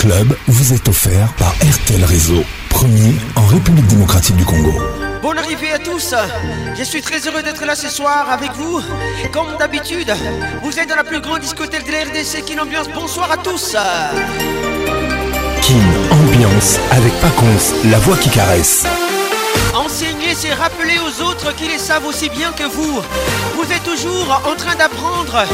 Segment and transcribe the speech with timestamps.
[0.00, 4.72] Club vous est offert par RTL Réseau, premier en République démocratique du Congo.
[5.20, 6.14] Bonne arrivée à tous.
[6.78, 8.80] Je suis très heureux d'être là ce soir avec vous.
[9.30, 10.10] Comme d'habitude,
[10.62, 12.86] vous êtes dans la plus grande discothèque de la RDC, Kin Ambiance.
[12.94, 13.76] Bonsoir à tous.
[15.60, 18.84] Kin Ambiance avec Paconce, la voix qui caresse.
[19.74, 23.02] Enseigner, c'est rappeler aux autres qui les savent aussi bien que vous.
[23.54, 25.44] Vous êtes toujours en train d'apprendre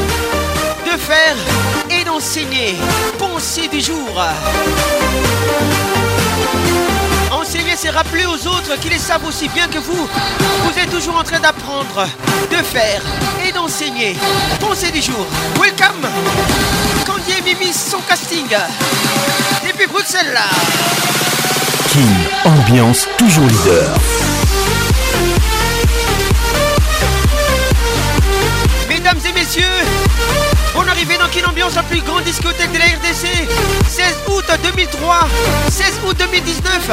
[0.93, 1.35] de faire
[1.89, 2.77] et d'enseigner.
[3.19, 4.09] Pensée du jour.
[7.31, 10.07] Enseigner, c'est rappeler aux autres qui les savent aussi bien que vous.
[10.63, 12.07] Vous êtes toujours en train d'apprendre,
[12.49, 13.01] de faire
[13.47, 14.15] et d'enseigner.
[14.61, 15.25] Pensée du jour.
[15.59, 16.07] Welcome.
[17.05, 18.47] Candy et Mimi, son casting.
[19.65, 20.49] Depuis Bruxelles, là.
[21.89, 22.07] qui
[22.47, 23.97] ambiance, toujours leader.
[28.87, 29.63] Mesdames et messieurs,
[30.79, 33.49] on arrivait dans quelle ambiance la plus grande discothèque de la RDC
[33.89, 35.27] 16 août 2003,
[35.71, 36.91] 16 août 2019,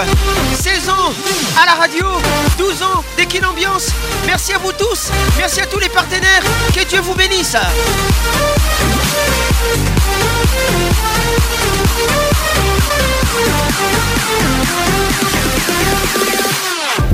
[0.58, 1.12] 16 ans
[1.62, 2.06] à la radio,
[2.56, 3.24] 12 ans de
[4.26, 6.42] Merci à vous tous, merci à tous les partenaires,
[6.74, 7.56] que Dieu vous bénisse.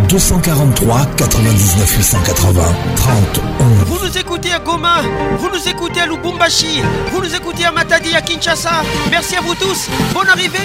[0.08, 2.62] 00243 99 880
[2.96, 3.40] 30
[3.86, 5.02] Vous nous écoutez à Goma,
[5.38, 8.82] vous nous écoutez à Lubumbashi, vous nous écoutez à Matadi, à Kinshasa.
[9.10, 10.58] Merci à vous tous, bonne arrivée.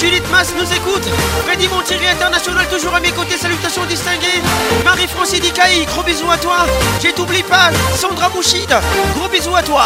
[0.00, 1.06] Judith Mas nous écoute.
[1.46, 3.36] Freddy Montier International toujours à mes côtés.
[3.36, 4.42] Salutations distinguées.
[4.84, 6.66] marie francie Dikaï, gros bisous à toi.
[7.04, 7.70] Je t'oublie pas.
[7.96, 8.74] Sandra Bouchide,
[9.16, 9.84] gros bisous à toi.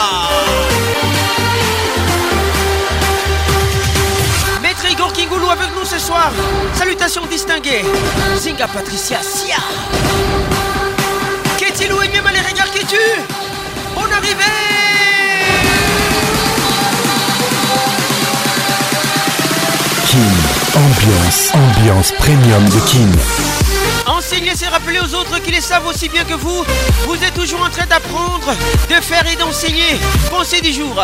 [4.95, 6.31] Igor Kingoulou avec nous ce soir.
[6.73, 7.85] Salutations distinguées.
[8.39, 9.57] Zinga Patricia Sia.
[11.59, 13.23] quest et ou même les regards qui tuent
[13.97, 14.43] On arrivait
[20.77, 23.13] Ambiance, ambiance premium de King.
[24.07, 26.65] Enseigner, c'est rappeler aux autres qui les savent aussi bien que vous.
[27.09, 28.55] Vous êtes toujours en train d'apprendre,
[28.89, 29.99] de faire et d'enseigner.
[30.31, 30.97] Pensez du jour.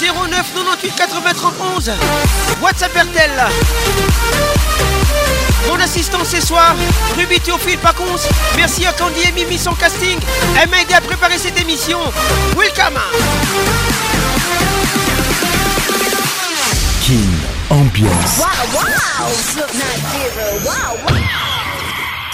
[0.00, 0.28] 09
[0.64, 1.90] 98 91
[2.62, 3.30] WhatsApp Bertel
[5.68, 6.74] Mon assistant ce soir
[7.18, 8.04] Ruby Théophile Pacons
[8.56, 10.18] Merci à Candy et Mimi son casting
[10.58, 11.98] Elle m'a aidé à préparer cette émission
[12.56, 12.98] Welcome
[17.02, 17.30] King
[17.68, 18.80] Ambiance wow,
[21.06, 21.20] wow.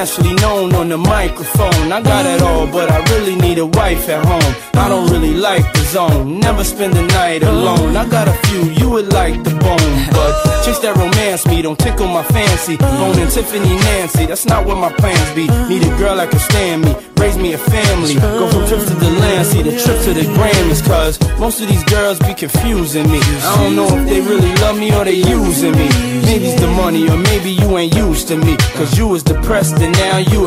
[0.00, 0.34] Ashley.
[0.68, 1.90] on the microphone.
[1.90, 4.54] I got it all, but I really need a wife at home.
[4.74, 7.96] I don't really like the zone, never spend the night alone.
[7.96, 10.32] I got a few you would like the bone, but
[10.64, 12.76] chase that romance me, don't tickle my fancy.
[12.76, 15.48] Boning Tiffany Nancy, that's not what my plans be.
[15.68, 18.14] Need a girl that can stand me, raise me a family.
[18.16, 21.68] Go from trips to the land, see the trip to the Grammys, cause most of
[21.68, 23.20] these girls be confusing me.
[23.48, 25.88] I don't know if they really love me or they using me.
[26.24, 29.78] Maybe it's the money, or maybe you ain't used to me, cause you was depressed
[29.80, 30.46] and now you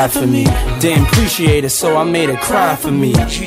[0.02, 0.46] die for me.
[0.80, 3.14] Didn't appreciate it, so I made her cry for me.
[3.30, 3.46] she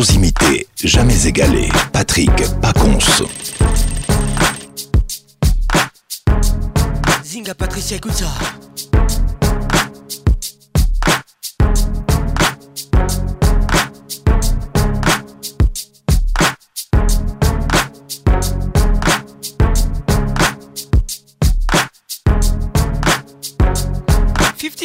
[0.00, 1.68] toujours imité, jamais égalé.
[1.92, 2.30] Patrick
[2.62, 2.72] pas
[7.24, 8.26] Zinga Patricia, écoute ça.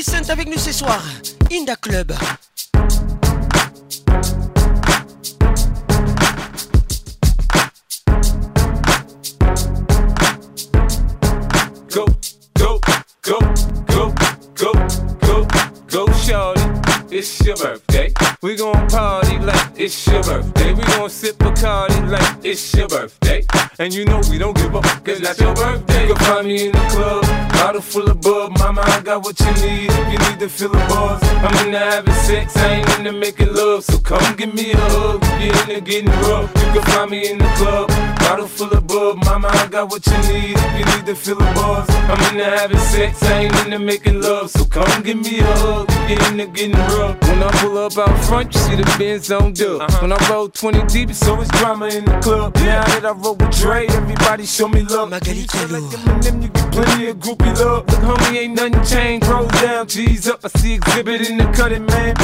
[0.04, 1.02] Cent avec nous ce soir,
[1.52, 2.14] Inda Club.
[17.18, 18.12] it's your birthday.
[18.42, 20.74] We gon' party like it's your birthday.
[20.74, 23.44] We gon' sip a party like it's your birthday.
[23.80, 26.08] And you know we don't give up, cause that's your birthday.
[26.08, 28.58] You can find me in the club, bottle full of bub.
[28.60, 31.22] Mama, I got what you need if you need to fill the buzz.
[31.24, 33.84] I'm the having sex, I ain't into making love.
[33.86, 36.52] So come give me a hug, you're into getting rough.
[36.58, 38.15] You can find me in the club.
[38.26, 41.36] Bottle full of bub, mama, I got what you need if you need to fill
[41.36, 44.50] the bars, I'm into having sex, I ain't into making love.
[44.50, 47.22] So come give me a hug if you're into getting rough.
[47.22, 49.80] When I pull up out front, you see the Benz on dub.
[49.82, 50.00] Uh-huh.
[50.00, 52.56] When I roll 20 deep, it's always drama in the club.
[52.56, 55.12] Now that I roll with Dre, everybody show me love.
[55.12, 57.86] Margarita, you, like them, them, you get plenty of groupie love.
[57.90, 59.28] Look, homie, ain't nothing changed.
[59.28, 60.40] Roll down, G's up.
[60.44, 62.16] I see exhibit in the cutting, man.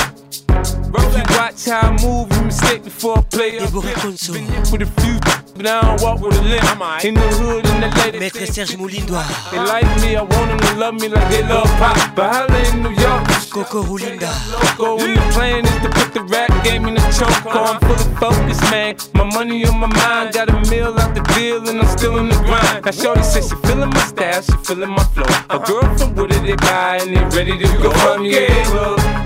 [0.91, 3.59] Bro, you watch how I move, you mistake before I play.
[3.59, 3.81] I've been
[4.11, 7.05] with a few, but now don't walk with a limp.
[7.05, 8.19] In the hood in the lady.
[8.19, 9.25] Maître Serge Moulindois.
[9.51, 11.95] They like me, I want them to love me like they love pop.
[12.15, 13.23] But I live in New York.
[13.51, 14.31] Coco Rulinda.
[14.77, 15.13] Go yeah.
[15.15, 17.27] the plan is to put the rap game in the choke.
[17.43, 17.69] trunk.
[17.69, 18.95] I'm full of focus, man.
[19.13, 20.33] My money on my mind.
[20.33, 22.85] Got a meal out the deal and I'm still in the grind.
[22.85, 25.27] Now Shorty says she feeling my style, she feeling my flow.
[25.49, 27.91] A girl from Wooded, they buy and they ready to go.
[27.91, 29.10] From yeah.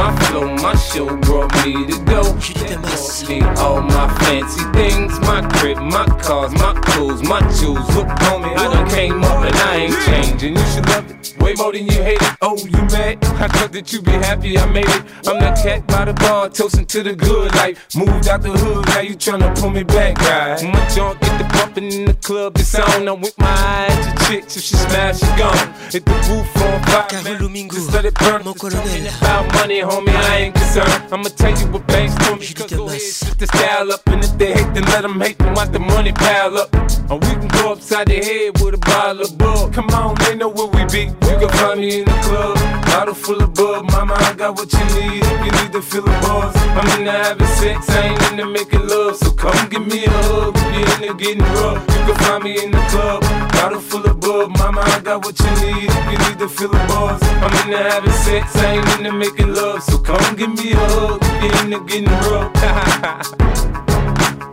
[0.00, 2.22] my flow, my show brought me to go.
[2.60, 7.86] That brought me all my fancy things, my crib, my cars, my clothes, my jewels.
[7.94, 10.56] Look on me, I done came up and I ain't changing.
[10.56, 12.32] You should love it way more than you hate it.
[12.40, 13.18] Oh, you mad?
[13.44, 15.02] I thought that you be happy I made it.
[15.28, 17.76] I'm that cat by the bar, toasting to the good life.
[17.96, 20.54] Moved out the hood, now you tryna pull me back, guy.
[20.72, 23.08] My junk get the bumping in the club, it's on.
[23.08, 24.56] I'm with my eyes to chicks.
[24.56, 25.56] If she smash, she gone.
[25.90, 27.08] Hit the roof on fire.
[27.52, 28.44] man, just let it burn.
[28.44, 31.04] Mon About money, homie, I ain't concerned.
[31.12, 32.46] I'ma tell you what banks told me.
[32.52, 34.06] Cause go ahead, shoot the style up.
[34.08, 35.54] And if they hate, then let them hate them.
[35.54, 36.72] Watch the money pile up.
[37.10, 39.70] And we can go upside the head with a bottle of booze.
[39.74, 41.06] Come on, they know where we be.
[41.28, 42.59] You can find me in the club.
[42.90, 46.02] Bottle full of bug, mama, I got what you need if you need to feel
[46.02, 46.50] the buzz.
[46.56, 49.14] I'm in into having sex, I ain't in into making love.
[49.16, 50.60] So come give me a hug if
[50.98, 51.78] you're into getting rough.
[51.88, 53.22] You can find me in the club.
[53.52, 56.68] Bottle full of bug, mama, I got what you need if you need to feel
[56.68, 57.22] the buzz.
[57.22, 59.82] I'm in into having sex, I ain't in into making love.
[59.84, 62.52] So come give me a hug if you're into getting rough.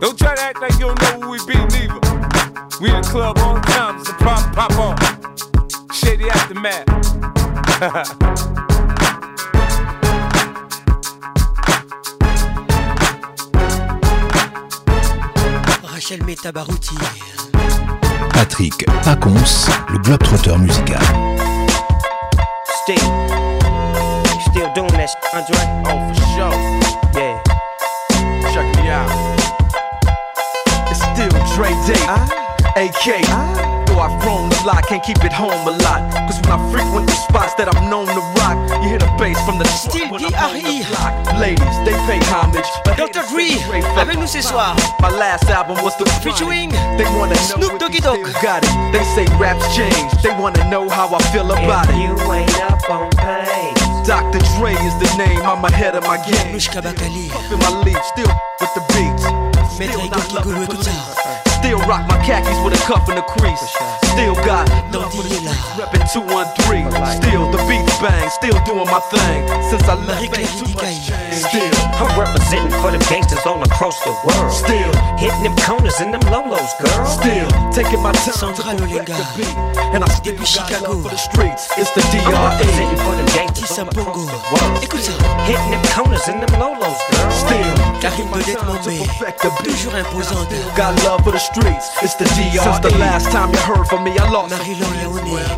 [0.00, 1.98] don't try to act like you don't know who we be, neither.
[2.80, 4.94] We in the club on time, so pop, pop on.
[5.92, 6.86] Shady aftermath.
[7.80, 7.92] Rachel
[16.26, 16.96] Metabarouti.
[18.32, 20.98] Patrick Pacons, le globe-trotteur musical.
[22.82, 22.98] Still,
[24.50, 25.58] still doing that, Andre?
[25.86, 26.56] Oh, for sure.
[27.14, 27.38] Yeah.
[28.52, 29.12] Check me out.
[30.90, 32.04] It's still Dre Day,
[32.74, 33.06] AK.
[33.98, 36.00] though I've grown a lot, can't keep it home a lot.
[36.30, 39.34] Cause when I frequent the spots that I'm known to rock, you hear the bass
[39.44, 40.86] from the style D R E.
[41.42, 42.70] Ladies, they pay homage.
[42.96, 43.22] Dr.
[43.28, 43.50] Dre,
[44.00, 44.76] avec nous ce soir.
[45.02, 48.22] My last album was the featuring they wanna Snoop Doggy Dogg.
[48.40, 48.70] Got it.
[48.92, 50.10] They say raps change.
[50.22, 51.98] They wanna know how I feel about if it.
[51.98, 53.74] You ain't up on pain.
[54.06, 54.38] Dr.
[54.56, 55.42] Dre is the name.
[55.42, 56.54] I'm ahead of my game.
[56.54, 56.80] Nushka
[57.60, 59.24] my lead, still with the beats.
[59.74, 61.44] Still not Kikolo, écoute ça.
[61.68, 64.06] Still rock my khakis with a cuff and a crease.
[64.12, 65.36] Still got love for the
[65.76, 66.88] reppin' 213.
[67.20, 69.40] Still the beats bang, still doing my thing.
[69.68, 70.96] Since I left, ain't too much
[71.36, 74.48] Still, I'm representing for them gangsters all across the world.
[74.50, 77.04] Still, hitting them corners and them lolos, girl.
[77.04, 79.54] Still, taking my time Sandra to perfect the beat.
[79.92, 80.88] And I still got Chicago.
[80.88, 81.68] love for the streets.
[81.76, 82.24] It's the DRE.
[82.32, 84.76] I'm representing for them gangsters all across the world.
[84.88, 87.28] Still Hitting them corners and them lolos, girl.
[87.42, 89.04] Still, Karim Bedette, mon père.
[89.62, 90.56] Toujours imposante.
[90.74, 91.92] Got love for the streets.
[92.02, 92.56] It's the DRE.
[92.64, 94.50] Since the last time you heard from for me, I lost.
[94.54, 95.48] Now he lonely on it.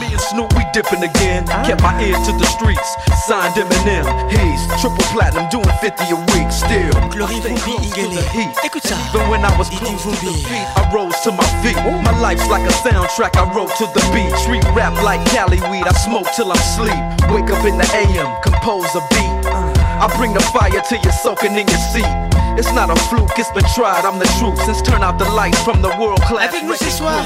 [0.00, 1.44] Me and Snoop, we dipping again.
[1.48, 1.62] Ah.
[1.66, 2.88] Kept my ear to the streets.
[3.26, 4.06] Signed Eminem.
[4.30, 6.94] He's triple platinum, doing 50 a week still.
[7.10, 8.52] Glory to the heat.
[8.62, 8.94] Escucha.
[9.14, 10.44] Even when I was close to the beat,
[10.78, 11.76] I rose to my feet.
[12.02, 14.30] My life's like a soundtrack, I wrote to the beat.
[14.42, 17.00] Street rap like Cali weed, I smoke till I'm sleep.
[17.30, 19.36] Wake up in the AM, compose a beat.
[19.46, 20.04] Uh.
[20.04, 22.32] I bring the fire till you're soaking in your seat.
[22.56, 24.06] It's not a fluke, it's been tried.
[24.06, 24.54] I'm the truth.
[24.62, 26.46] Since turn out the lights from the world class.
[26.54, 27.18] Avec nous ce soir,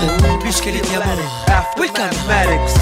[0.43, 1.05] muscle et diamant.
[1.77, 2.79] mathematics.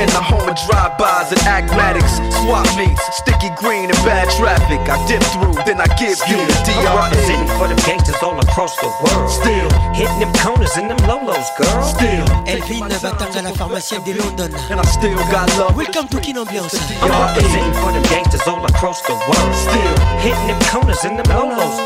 [0.00, 2.20] In the home of drive-bys and agmatics.
[2.44, 4.78] Swap meets, sticky green and bad traffic.
[4.86, 6.84] I dip through, then I give Still, you the DRE.
[6.92, 9.30] representing for them gangsters all across the world.
[9.30, 11.82] Still hitting them corners and them lolos, girl.
[11.82, 12.24] Still.
[12.46, 14.50] LP Nabatang à la pharmacie des London.
[14.70, 15.74] And I still got love.
[15.74, 16.76] Welcome to Kin Ambiance.
[17.02, 19.54] I'm representing for them gangsters all across the world.
[19.54, 21.85] Still hitting them corners and them lolos,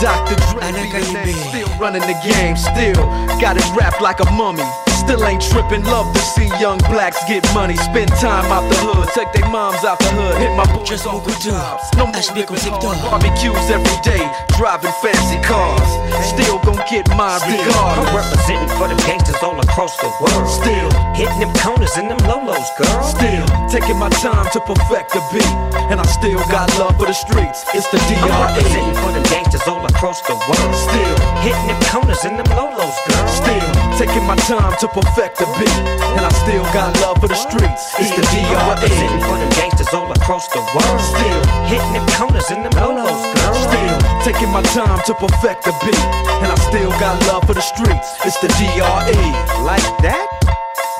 [0.00, 0.36] Dr.
[0.52, 3.02] Dre, still running the game, still
[3.40, 4.62] got it wrapped like a mummy.
[5.08, 9.08] Still ain't tripping, love to see young blacks get money, spend time out the hood,
[9.16, 11.80] take their moms out the hood, hit my boots Just on good jobs.
[11.96, 13.00] No more the hard.
[13.24, 14.20] Barbecues every day,
[14.60, 15.88] driving fancy cars.
[16.28, 17.72] Still gon' get my regardless.
[18.04, 20.44] I'm representing for the gangsters all across the world.
[20.44, 23.00] Still hitting them corners and them lolos, girl.
[23.00, 25.52] Still taking my time to perfect the beat,
[25.88, 27.64] and I still got love for the streets.
[27.72, 28.28] It's the DRE.
[28.28, 30.72] I'm representing for the gangsters all across the world.
[30.76, 33.24] Still hitting them corners and them lolos, girl.
[33.24, 33.64] Still
[33.96, 35.68] taking my time to perfect beat,
[36.16, 37.94] and I still got love for the streets.
[37.98, 38.88] It's the D.R.E.
[39.22, 41.00] for gangsters all across the world.
[41.00, 41.40] Still
[41.70, 43.54] hitting corners in the lolos, girl.
[43.66, 43.94] Still
[44.26, 46.02] taking my time to perfect the beat,
[46.42, 48.08] and I still got love for the streets.
[48.24, 49.18] It's the D.R.E.
[49.64, 50.26] Like that?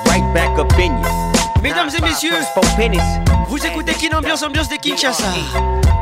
[0.07, 1.13] Right back up in you.
[1.63, 2.39] Mesdames et messieurs,
[3.49, 4.09] vous écoutez qui?
[4.15, 5.25] Ambiance Ambiance de Kinshasa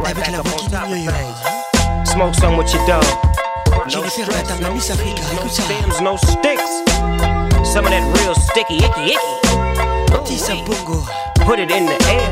[0.04, 0.68] avec la voix qui
[2.04, 3.02] Smoke some with your dog.
[3.88, 6.02] Jennifer Batam, Miss Africa, écoute ça.
[6.02, 7.35] No sticks.
[7.76, 8.78] Some of real sticky,
[10.08, 10.40] Put it
[11.70, 12.30] in the air,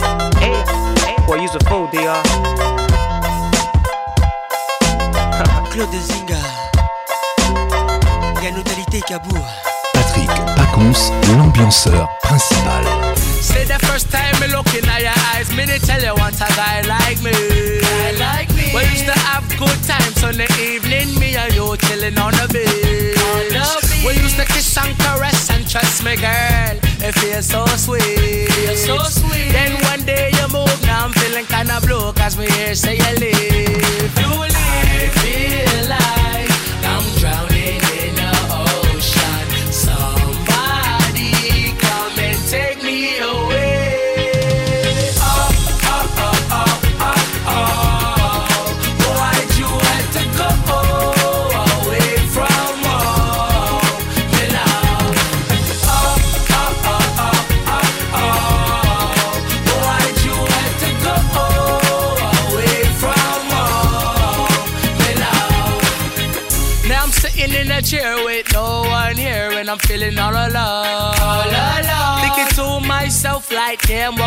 [1.38, 1.58] use a
[9.92, 11.00] Patrick Pacons,
[11.36, 12.84] l'ambianceur principal.
[13.42, 16.14] Say the first time me look in your eyes, me tell you
[16.88, 17.32] like me.
[17.84, 18.72] I like me.
[19.28, 22.14] have good times on the evening, me you chilling
[25.50, 26.78] and trust me, girl.
[27.04, 28.02] It feels so sweet.
[28.52, 29.52] Feel so sweet.
[29.52, 33.18] Then one day you move, now I'm feeling kinda blue, cause me here say you
[33.18, 34.18] leave.
[34.18, 35.12] You leave.
[35.12, 36.50] feel like
[36.84, 37.73] I'm drowning.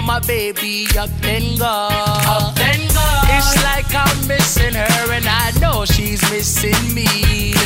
[0.08, 1.91] my baby up and gone.
[2.26, 3.26] Up and gone.
[3.38, 7.08] It's like I'm missing her and I know she's missing me.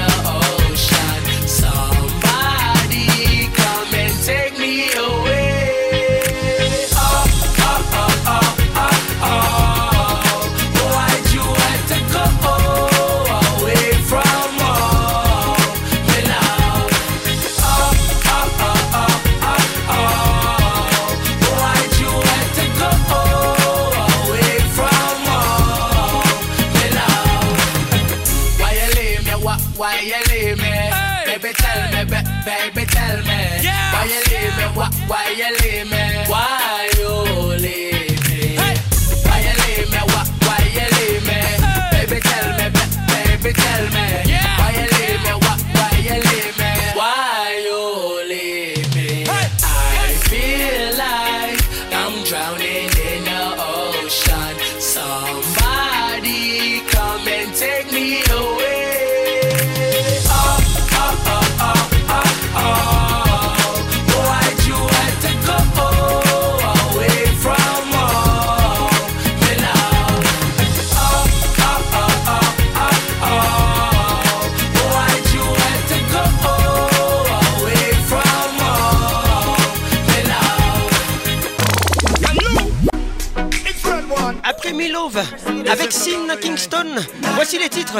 [85.68, 86.86] avec Sin Kingston.
[87.34, 87.98] Voici les titres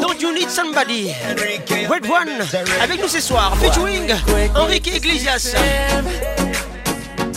[0.00, 1.10] Don't You Need Somebody,
[1.88, 2.28] Red One,
[2.82, 4.12] avec nous ce soir, featuring
[4.56, 5.54] Enrique Iglesias.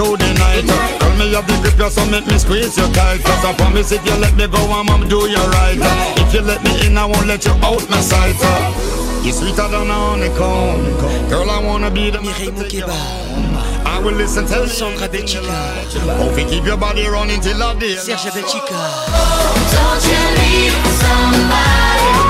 [0.00, 0.64] through the night.
[1.00, 3.20] Tell me you have the grip, you so make me squeeze you tight.
[3.22, 5.76] Cause I promise if you let me go, I'm gonna do you right.
[6.24, 8.38] If you let me in, I won't let you out my sight.
[9.22, 11.28] You're sweeter than a honeycomb.
[11.28, 12.32] Girl, I wanna be the man
[13.92, 15.44] I will listen to Sandra Betchika.
[16.20, 17.96] Oh, we keep your body running till I die.
[17.96, 18.78] Serge Betchika.
[18.80, 22.29] Oh, don't you leave somebody.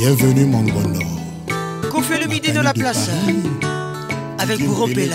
[0.00, 1.20] Bienvenue mon grand nord.
[1.92, 3.10] Confie le midi de la de place.
[3.10, 3.36] Paris.
[4.38, 5.14] Avec Bouropela.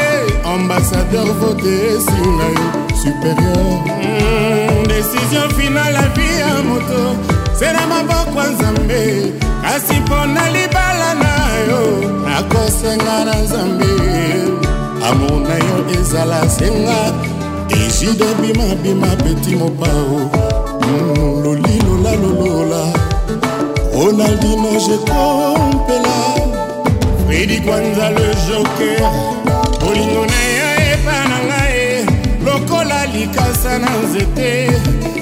[0.55, 2.67] ambassadeur vote esinga yo
[3.03, 7.01] supérieur mm, décision finale avi ya moto
[7.59, 9.33] se na maboko ya nzambe
[9.63, 11.33] kasi mpona libala na
[11.71, 11.83] yo
[12.29, 13.93] nakosenga na nzambe
[15.11, 16.99] amour na yo ezala senga
[17.83, 20.31] egide bimabima peti mopao
[20.83, 22.85] mm, loli lola lolola
[23.95, 26.15] ronaldino jekompela
[27.27, 29.39] fredi kwanza le joker
[29.81, 31.81] bolingo na yo epa na ngai
[32.45, 34.53] lokola likasa na nzete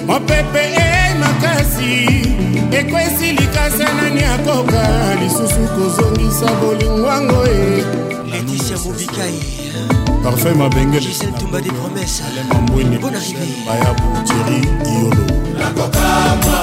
[0.09, 1.95] mopepe ei makasi
[2.79, 4.87] ekwesi likasa nani akoka
[5.21, 7.61] lisusu kozongisa bolingwango e
[8.31, 9.39] leticia mobikai
[10.25, 14.59] parfait mabengeletumba de promesse mambwini bon arrivé mayabu tiri
[14.93, 15.25] iolo
[15.61, 16.59] nakokama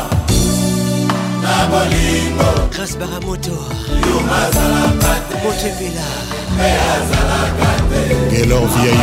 [1.44, 3.56] na bolingo grâce baramoto
[4.08, 6.35] yo mazalaka te moto ebela
[8.32, 9.00] gelor vip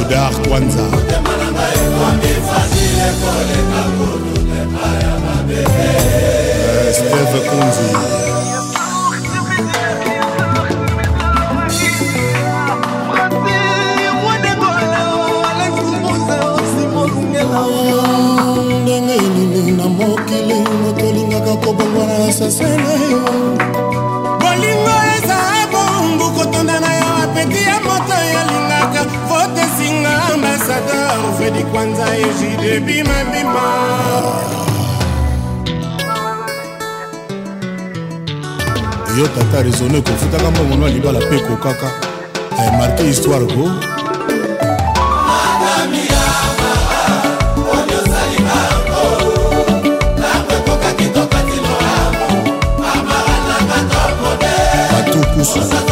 [0.00, 0.84] odar kwanza
[5.56, 7.96] euh, steve kunzi
[18.82, 21.93] ndenge nini na mokili motolingaka kobonga
[22.40, 23.20] nasosela yo
[24.40, 25.38] bolingo eza
[25.72, 33.64] bombu kotonda na yo apeti ya moto yalingaka votesinga ambasador fedi kwanza ejide bimabima
[39.18, 41.90] yo tata resone kofutaka mbongono ya libala mpe kokaka
[42.68, 43.70] amarke eh, histoire ko
[55.44, 55.83] Johnson.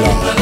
[0.00, 0.37] Bismillah.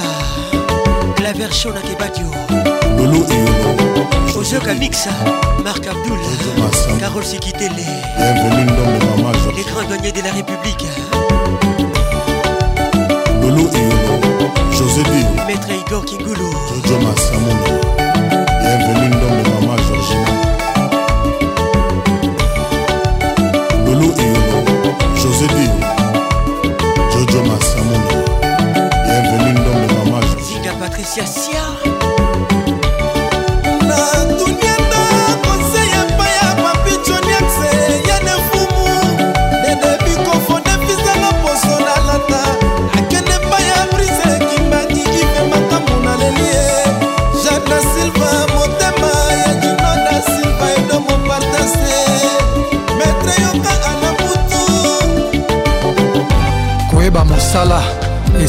[1.17, 2.27] Claver Shona Kebadio.
[2.99, 4.07] Loulou et Yolo.
[4.33, 5.11] José Kamixa.
[5.65, 6.19] Marc Abdoul,
[6.99, 10.85] Carole Sikitele, les grands de la République.
[13.43, 13.69] Lolo
[14.73, 15.03] José
[15.47, 16.03] Maître Igor
[18.63, 19.50] Bienvenue dans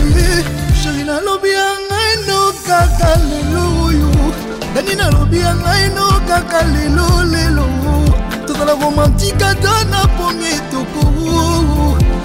[4.77, 7.67] dani nalobi ya ngai no kaka lelo lelo
[8.47, 11.05] tozala romantika ta na pongi etoko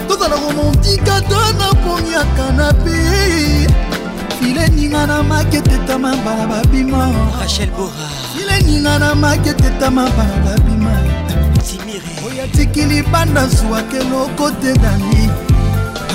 [0.07, 2.97] tozala romantika ta na pongi ya kanape
[4.39, 10.99] file ninga na maketetama bana babima rachel bora file ninga na maketetama bana babima
[11.67, 15.29] timire oyo atikili banda zwwaka eloko te dani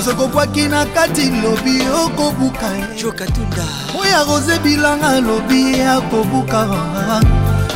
[0.05, 2.69] sokokwaki na kati lobi okobuka
[3.01, 3.63] jokatunda
[4.01, 6.67] oyo arose bilanga lobi akobuka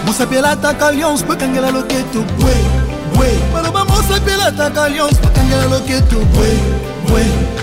[0.06, 2.54] mosapelataka lyonse po ekangela loketo bwe
[3.16, 6.50] bwe baloba mosapelataka lyonse po ekangela loketo bwe
[7.10, 7.59] bwe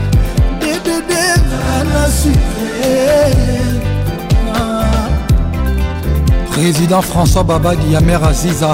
[6.51, 8.73] Président François Babadi, Yamer Aziza,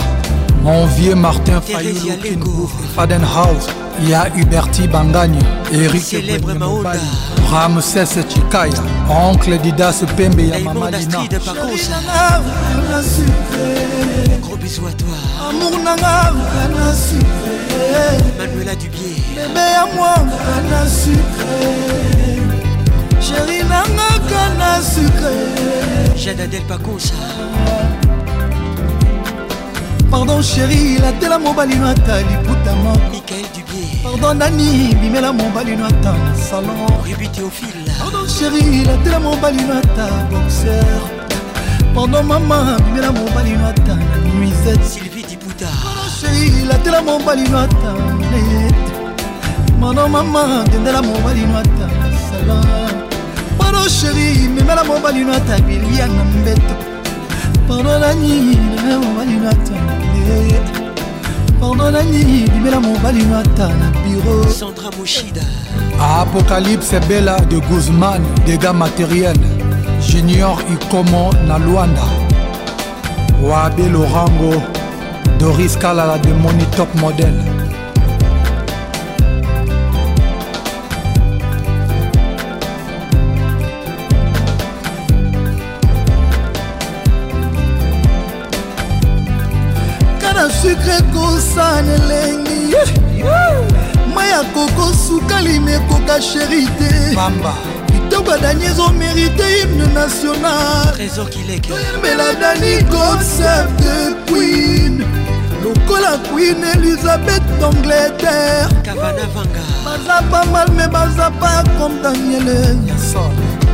[0.63, 3.67] mon vieux Martin Fayoulou, Faden House,
[4.01, 5.39] Ya Huberti Bangagne,
[5.71, 6.15] Eric
[7.49, 8.73] Ramsès Chikaya,
[9.09, 11.17] Oncle Didas Pembe ya Mamalina.
[14.41, 15.09] Gros bisous à toi.
[15.49, 16.33] Amour nanga,
[18.37, 19.23] Manuela Dubier.
[19.33, 20.15] Bébé à moi,
[20.87, 22.26] sucré.
[23.27, 25.33] sheri nangaka na sucre
[26.23, 27.17] jadadel pakosa
[30.11, 36.11] pardon sheri latela mobali no ata liputama mikael dubie pardon nani bimela mobali no ata
[36.21, 41.01] na salon rubi théophile pardon sheri latela mobali no ata boxer
[41.95, 47.57] pardon mama bimela mobali no ata na nuisette sylvie diputa pardon sheri latela mobali no
[47.65, 47.91] ata
[48.31, 48.83] net
[49.81, 51.96] mano mama tendela mobali no ata
[53.99, 56.75] sheri memela mobali no atabili ya na mbeto
[57.67, 60.55] pardonani memela mobali no atabili
[61.59, 65.41] pardonani bimela mobali no ata na biro sandra moshida
[66.21, 69.37] apocalypse bela de guzman dégâts matériel
[70.07, 72.03] junior ikomo na lwanda
[73.43, 74.61] wabe lorango
[75.39, 77.56] doris kalala de monitop modèle
[91.37, 92.73] mosana elengi
[94.15, 96.91] mai akoko sukalime ekoka sheri te
[97.93, 103.95] kitoko ya dani ezomerite hymne nationaltoyembela dani concept de
[104.27, 104.95] queen
[105.63, 109.25] lokola queen elizabeth d'angleterre baza
[110.31, 112.75] pa mal me baza pa comme daniele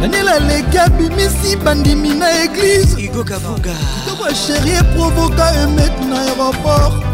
[0.02, 3.34] daniel aleki abimisi bandimi na eglize kitoko
[4.30, 7.13] ya sheri eprovoka emet na aéroport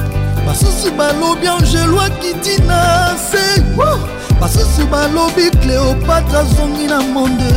[0.49, 3.61] basusu balobi angelwaki tina se
[4.41, 7.51] basusu balobi cléopatre azongi na monde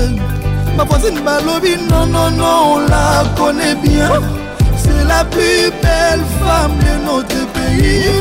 [0.76, 3.05] bavoisine balobi nonono on la
[3.36, 4.11] connaît bien
[4.76, 8.12] c'est la plus belle femme de notre pays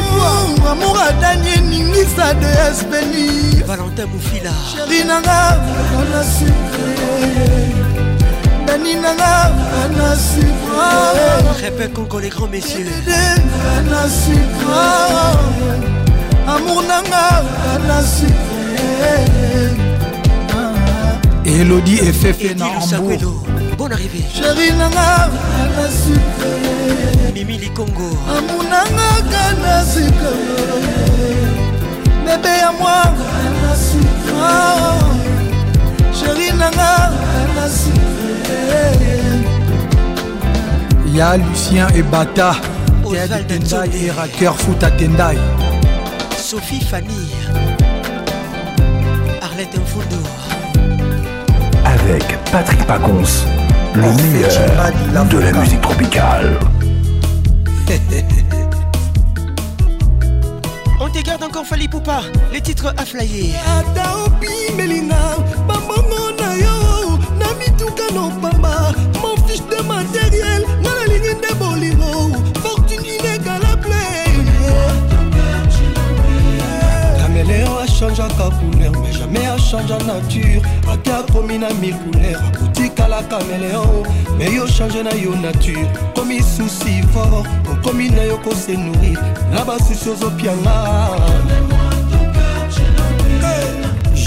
[0.72, 5.60] amour adanie ningisa de espeni valentin mofila sheri nanga
[6.14, 7.81] na sucre
[8.72, 9.36] nani nanga
[9.84, 12.88] ana sucre répète conco les grands messieurs
[13.78, 14.76] ana sucre
[16.56, 17.28] amour nanga
[17.76, 18.60] ana sucre
[21.46, 23.44] elodie effefe na hambourg
[23.78, 25.10] bonne arrivée chéri nanga
[25.64, 26.50] ana sucre
[27.36, 30.32] mimi likongo amour nanga kana sucre
[32.26, 33.00] bebe ya mwa
[33.46, 34.42] ana sucre
[36.20, 36.92] chéri nanga
[37.42, 38.21] ana sucre
[41.14, 42.56] Y'a Lucien et Bata,
[43.47, 44.84] Ted Tendai et Racker Foot
[46.38, 47.28] Sophie Fanny,
[49.41, 50.95] Arlette Infondo.
[51.86, 53.24] Avec Patrick Pacons,
[53.93, 56.58] le meilleur de la musique tropicale.
[61.02, 62.22] On te encore Fali Poupa,
[62.54, 63.54] les titres à flyer.
[78.16, 84.03] changeaka couleur mais jamais achangea nature ate akomi na mille couleur akotikalaka meleo
[84.38, 89.18] me yo change na yo nature komi susi fort okomi na yo kose nourrir
[89.53, 91.71] na basusi ozopianga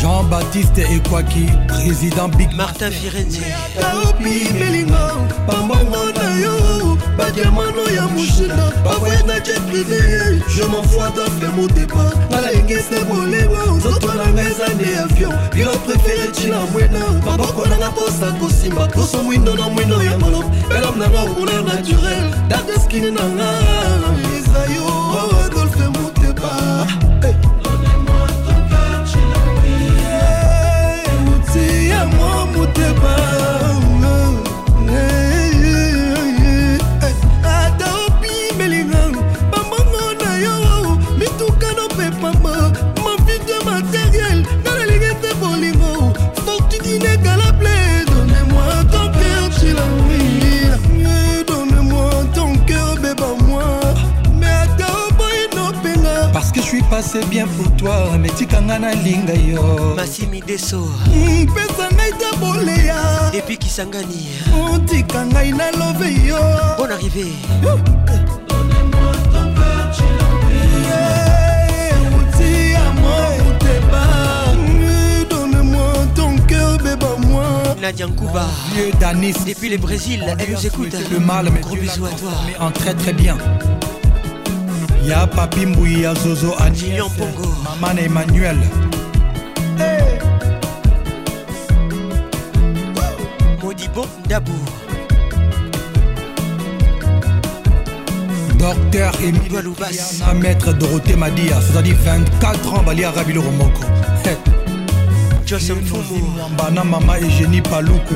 [0.05, 3.39] Jean-Baptiste Ekwaki, président Big Martin Firenze.
[3.81, 11.51] Kaopi Belingo, Pambongo na yo, Badiamano ya Mouchina, Bavoye na jet privé, je m'envoie d'offre
[11.57, 12.13] mon départ.
[12.31, 17.89] Nalenge se bolengo, Zoto na ngeza ni avion, Pilote préféré Chila Mwena, Maboko na na
[17.91, 23.05] posa kosimba, Poso mwindo na mwindo ya malop, Elam na nga couleur naturelle, Dada skin
[23.15, 24.34] na nga.
[57.15, 60.81] c'est bien pour toi metika nga nalinga yo masimi deso
[61.15, 62.99] mpesa mm, ngai ta boleya
[63.33, 64.23] epi kisangani
[64.62, 66.43] otika mm, ngai nalove yo
[66.79, 67.27] bon arrivé
[67.62, 67.93] mm,
[77.83, 82.07] Nadia Nkouba Vieux Danis Depuis le Brésil, elle nous écoute Le mal, mais gros bisous
[82.07, 83.37] à toi Mais en très très bien
[85.09, 87.05] ya papi mbui ya zozo agnès
[87.65, 88.57] maman emmanuel
[89.79, 90.19] hey.
[93.63, 94.53] modibo ndabu
[98.59, 99.13] docteur
[100.27, 103.83] ma maître Dorothée Madia cest dit 24 ans bali arabilo romoko
[104.25, 104.35] hey.
[105.47, 108.15] Joseph Fumo Mbana Mama Génie Paluku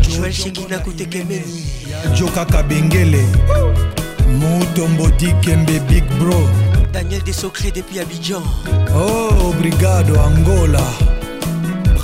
[0.00, 1.66] Joel Shekina Kutekemeni
[2.14, 3.95] Joka Kabengele oh.
[4.26, 6.36] Moutombo Dikembe Big Bro
[6.92, 8.42] Daniel Desocré depuis Abidjan
[8.94, 10.82] Oh Brigado Angola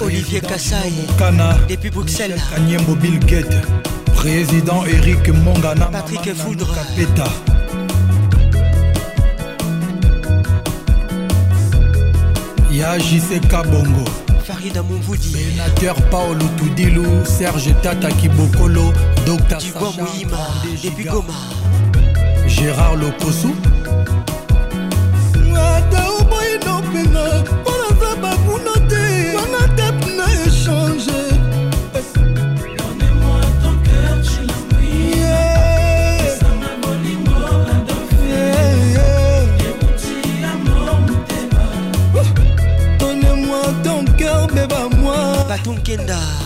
[0.01, 3.57] Olivier Kassai Kana depuis Bruxelles Kanyembo Bill Gates
[4.15, 7.25] Président Eric Mongana Patrick Foudre Capeta
[12.71, 14.05] Yajise Kabongo
[14.45, 14.79] Farid
[15.19, 18.93] Sénateur Paolo Toudilou Serge Tata Kibokolo
[19.27, 20.03] Docteur Sacha
[20.83, 21.35] Depuis Goma
[22.63, 23.51] gérard lokosu
[25.67, 29.05] ata oboyino mpenga mpo naza bakuna te
[29.37, 31.19] wana tep na échange
[45.49, 46.42] Baton Kenda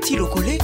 [0.06, 0.58] neti lokole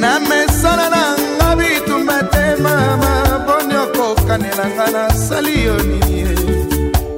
[0.00, 3.12] na mesana na nga bitumba te mama
[3.44, 6.28] mponi okokanela nga nasali yo nini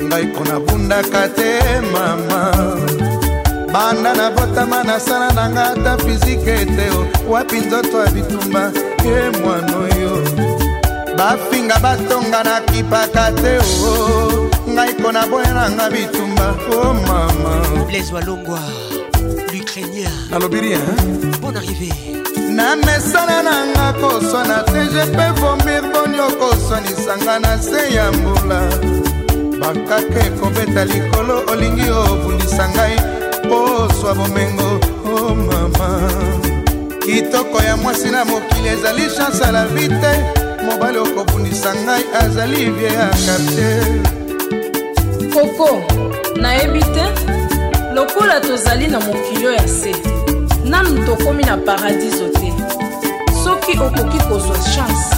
[0.09, 1.51] ngai mpo nabundaka te
[1.93, 2.41] mama
[3.73, 6.87] banda na botama nasala na nga ata fizike ete
[7.33, 8.65] wapi nzoto ya bitumba
[9.09, 10.13] ye mwana oyo
[11.19, 13.53] bafinga batonga na kipaka te
[13.93, 13.95] o
[14.75, 17.53] ngai mpo naboyelanga bitumba o oh, mama
[17.89, 18.61] bleswalongwa
[19.73, 20.79] craignien nalobi rien
[21.41, 21.89] bon arrivé
[22.53, 28.61] na mesala na nga koswana te je pe vomir mponi okosonisanga na se ya mbula
[29.61, 34.71] bakaka ekobeta likolo olingi obundisa ngai e ozwa bomengo
[35.13, 35.89] o oh, mama
[37.05, 40.13] kitoko ya mwasi na mokili ezali chanse ala vi te
[40.67, 43.85] mobali okobundisa ngai e azali vie ya kartier
[45.35, 45.69] koko
[46.41, 47.05] nayebi te
[47.95, 49.93] lokola tozali na mokili ya se
[50.65, 52.53] nanu tokómi na paradiso te
[53.45, 55.17] soki okoki kozwa chance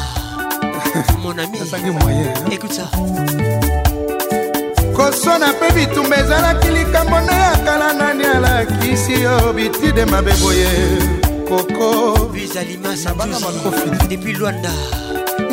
[1.22, 1.58] mon ami
[2.50, 2.84] écoute ça
[4.96, 10.68] kosona mpe bitumba ezalaki likambo nde ya kala nani alakisi yo bitide mabe boye
[11.48, 14.70] koko bizalimasabakofi depuis lwanda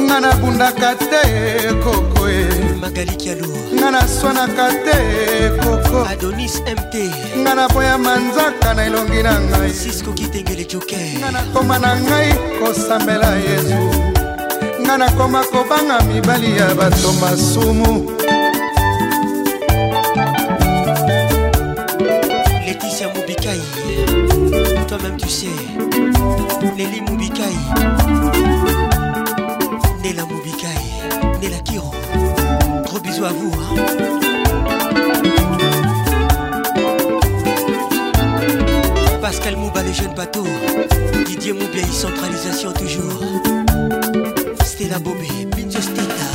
[0.06, 1.22] nga nabundaka te
[1.84, 2.46] koko e
[2.82, 3.48] magalikialo
[3.80, 4.98] nga naswanaka te
[5.62, 6.94] koko adonis mt
[7.44, 12.30] nga naboyama nzaka na elongi na ngai sisko kitengele joker nga nakoma na ngai
[12.60, 13.82] kosambela yesu
[14.86, 17.92] nga nakoma kobanga mibali ya bato masumu
[22.66, 23.62] leticia mobikai
[24.90, 25.60] toi-même tu sais
[26.78, 27.56] leli mobikai
[33.26, 33.51] à vous.
[39.21, 40.43] Pascal Mouba, les jeunes bateaux.
[41.26, 43.21] Didier Moubia, centralisation toujours.
[44.63, 46.28] Stella Bobé, Binzo Steta.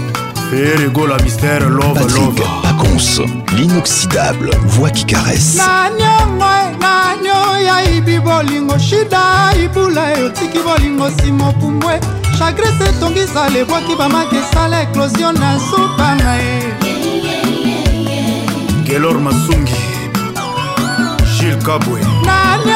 [0.00, 0.04] yo
[0.52, 3.20] Et rigola mystère love Patrick love Pacons,
[3.56, 6.44] l'inoxydable voix qui caresse naniongo
[6.80, 7.36] nanio
[7.66, 12.00] yayibi bolingo shida ibula eyotiki bolingo nsima opumbwe
[12.38, 16.58] chagrese etongisa lebwaki bamaki esala eklosio na nsuka na ye
[18.84, 19.80] gelor masungi
[21.38, 22.75] gile kabwe nanio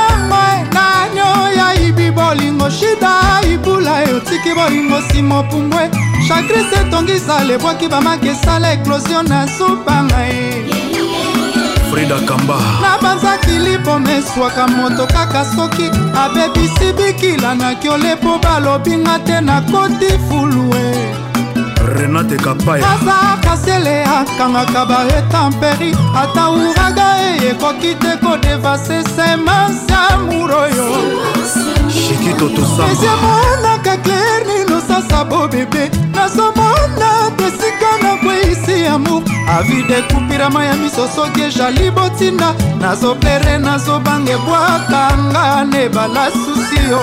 [2.34, 5.90] bolingo shida ibula eotiki bolingo nsima opumbwe
[6.28, 10.64] chakris etongisa lebwaki bamaki esala eklosio na subanga e
[11.90, 12.56] frida kamba
[12.86, 15.86] nabanzaki lipome eswaka moto kaka soki
[16.22, 20.99] abebisi bikila na kiole mpo balobinga te nakoti fulue eh.
[21.92, 30.86] renate kapayaasa kasele akangaka baetamperi ata uraga e ekoki te kodevase semence amour oyo
[32.90, 35.84] ezmonaka klerni nosasa bobebe
[36.14, 39.22] nazomona tesika na bweisi amour
[39.58, 47.00] avide ekupirama ya miso soki ezali botinda nazoplere nazobanga ebwakanga nebala susi yo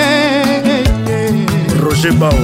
[1.83, 2.41] roger bao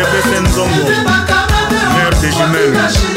[0.00, 0.84] ebesenzongo
[1.98, 3.11] mer de jumelle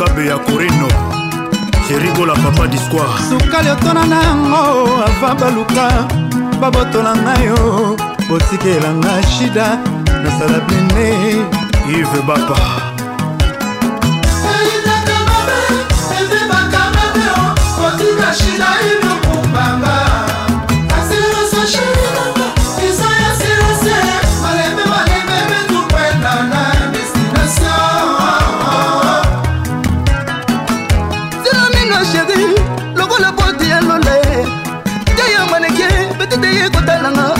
[0.00, 0.88] mokabe ya korino
[1.88, 5.90] serikola papa discoire sukali otona na yango ava baluka
[6.60, 7.96] babotola ngai yo
[8.30, 9.78] botikelanga shida
[10.22, 11.44] nasala bine
[11.92, 12.56] ive bapa
[18.38, 19.09] shida ive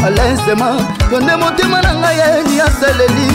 [0.07, 0.67] alainsema
[1.13, 3.29] yo nde motema na ngai yeni aseleli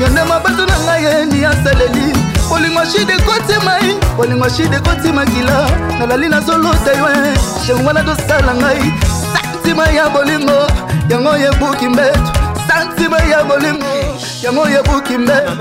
[0.00, 2.06] yo nde mabato na ngai yeni aseleli
[2.50, 7.38] bolingo shide kotimai bolingo shide kotimakila nalali nazolota yo eh.
[7.66, 8.92] shengo wana tosala ngai
[9.32, 10.58] santima ya bolingo
[11.10, 12.32] yango yebuki mbeto
[12.68, 13.92] santima ya bolingo
[14.42, 15.52] yango yebuki mbeto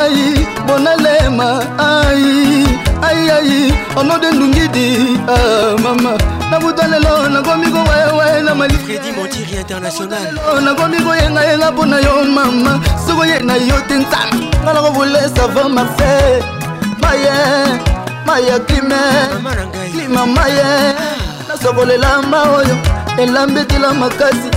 [0.00, 2.68] ayai bonalema ai
[3.08, 4.96] aiai onode ndungidi
[5.28, 10.26] ah, mama nakuta lelo nakomi kowayawaye na malifredi montiri international
[10.64, 15.46] nakomi koyengayenga mpo na yo mama soko ye na yo te nzambe nga na kobolesa
[15.54, 16.42] va marseille
[17.02, 17.30] maye
[18.26, 19.00] maye klime
[19.92, 20.62] klima maye
[20.98, 21.48] ah.
[21.48, 22.76] nasokolela ma oyo
[23.18, 24.50] elambetela makasi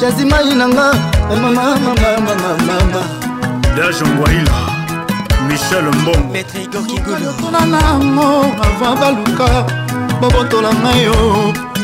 [0.00, 0.92] jasimai nanga
[1.32, 3.02] eh, mamamamamamamama
[3.76, 4.56] dajongwaila
[5.48, 8.28] michel mbongo maître igor kigolo tonanango
[8.62, 9.64] avant baluka
[10.20, 11.14] bobotola ngai yo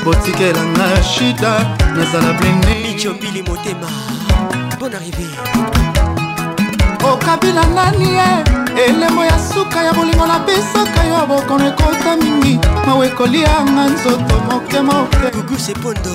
[0.04, 1.52] botikela nga shita
[1.96, 3.88] nazala blenebili motema
[4.78, 5.24] bon arrivé
[7.12, 8.28] okabila nani ye
[8.86, 16.14] elembo ya suka ya bolingo napesaka yo bokono ekota mingi mawe ekolianga nzoto mokemoke gugusepondo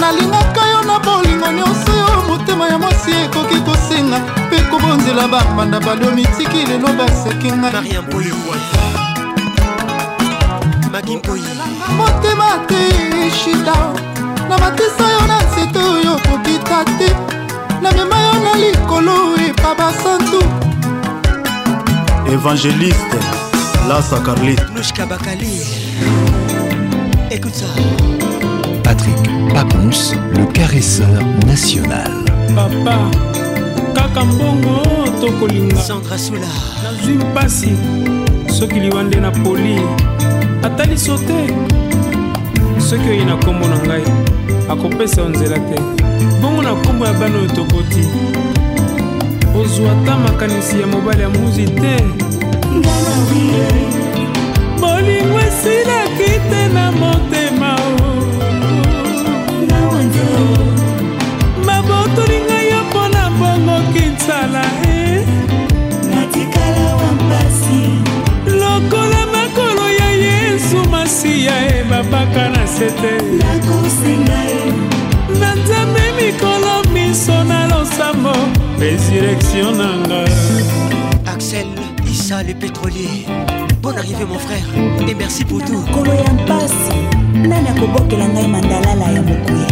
[0.00, 6.10] nalingaka yo na bolingo nyonso yo motema ya mwasi ekoki kosenga mpe kobonzela bambanda balio
[6.10, 9.13] mitiki lelo baseki ngai
[10.94, 11.40] mamaki mpoi
[11.96, 13.74] motema te shida
[14.48, 17.10] na matisa yo na nzete oyo kokita te
[17.82, 20.38] namema yo na likolo epa basantu
[22.32, 23.18] évangéliste
[23.88, 25.50] lasa carlit nushka bakali
[27.32, 27.66] écoute ça
[28.84, 29.18] patrick
[29.52, 32.12] pacons le caresseur national
[32.54, 32.96] papa
[33.94, 34.80] kaka mbongo
[35.20, 36.48] tokolinga sandra sula
[36.84, 37.72] nazwi mpasi
[38.58, 39.80] soki liwa nde na poli
[40.70, 41.46] ataliso te
[42.80, 44.04] soki oyi na nkombo na ngai
[44.72, 45.76] akopesa yo nzela te
[46.42, 48.02] bongo na nkombo ya bana oyo tokoti
[49.60, 51.92] ozwa ata makanisi ya mobali ya muzi te
[54.80, 56.83] bolingo esilaki te na
[71.24, 73.22] nakosi ya ye babaka na se te
[75.38, 78.32] na nzambe mikolo miso na losambo
[78.78, 80.20] résurrection nanga
[81.26, 81.66] axel
[82.10, 83.24] isa le pétrolier
[83.82, 89.06] bonne arrivée mon frère et merci pour tout kolo ya mpasi nani akobokela ngai mandalala
[89.14, 89.66] ya mokuya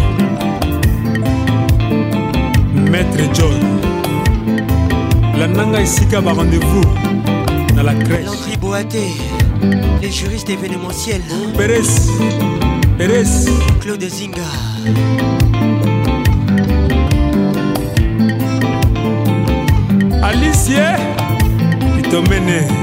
[2.90, 3.58] maître john
[5.38, 6.86] landanga esika ba rendez-vous
[7.76, 9.06] na la crèche landri boate
[10.00, 11.22] Les juristes événementiels.
[11.56, 12.08] Pérez.
[12.98, 13.46] Pérez.
[13.80, 14.42] Claude Zinga.
[20.22, 20.96] Alicia.
[21.98, 22.81] Itomene.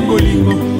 [0.00, 0.77] bolingo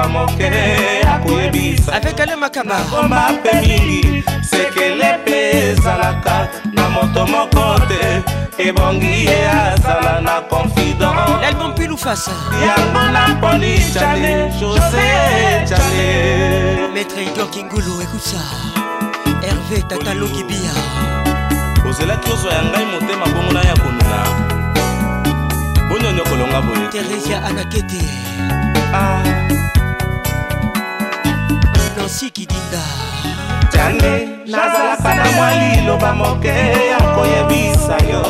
[0.00, 0.44] liloba moke
[1.04, 5.38] ya koyebisa avekale makama ngomba mpe mingi sekele mpe
[5.72, 8.02] ezalaka na moto moko te
[8.68, 11.00] ebongi ye azala na confident
[11.42, 12.32] lalbum pilufasa
[12.66, 18.42] yango na mponi chane jose chane maître idor kingulu ekuta
[19.44, 20.74] herve tataloki bia
[21.88, 24.18] ozelaki ozwa ya ngai motema bongo na ya konuna
[25.88, 28.00] bonyonyo kolonga boye teresia anakete
[28.94, 29.79] ah.
[32.10, 32.82] merci kidinda
[33.72, 36.48] jange nazalaka na mwa liloba moke
[36.90, 38.22] ya koyebisa yo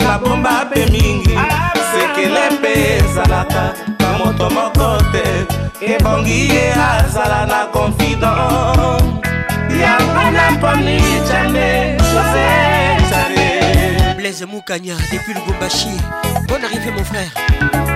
[0.00, 1.36] nabomba mpe mingi
[1.92, 5.24] sekele mpe ezalaka bamoto moko te
[5.94, 9.00] ebongi ye azala na konfidan
[9.80, 10.96] yango na mponi
[11.28, 12.48] jange jose
[13.10, 15.92] jane blaise mukanya depuis lubumbashi
[16.48, 17.95] bon arrivé mon frère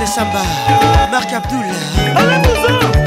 [0.06, 0.42] Samba
[1.12, 2.99] Marc Abdoul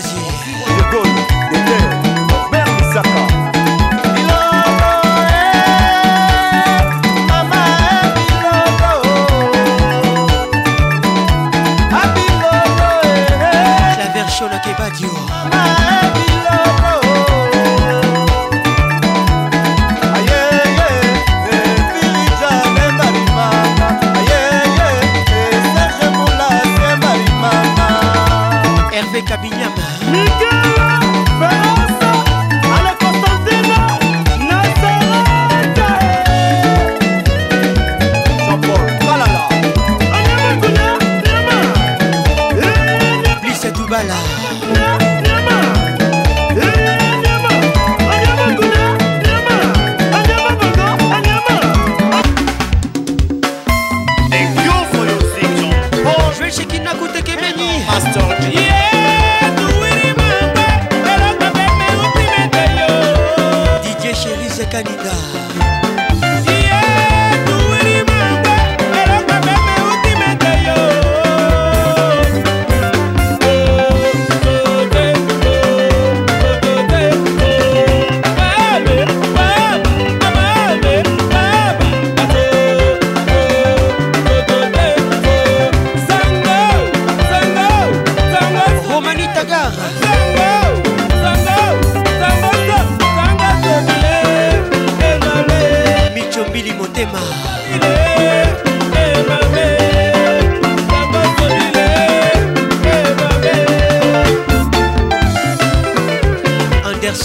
[0.00, 0.37] Fantasie.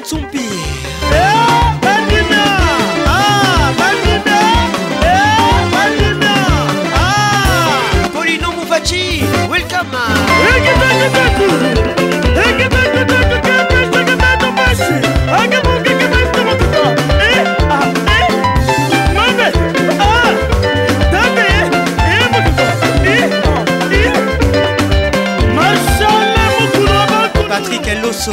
[0.00, 0.40] ntsumpi
[1.82, 2.44] bandimia
[3.78, 4.40] bandimia
[5.72, 6.36] bandimia
[8.14, 9.90] polino mufaci welcome
[27.50, 28.32] Patrick Eloso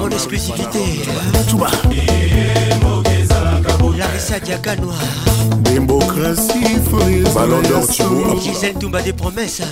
[0.00, 1.58] en exclusivité hein.
[3.98, 4.94] Larissa Diakanoa
[7.34, 9.62] Ballon d'or Gisèle Toumba des promesses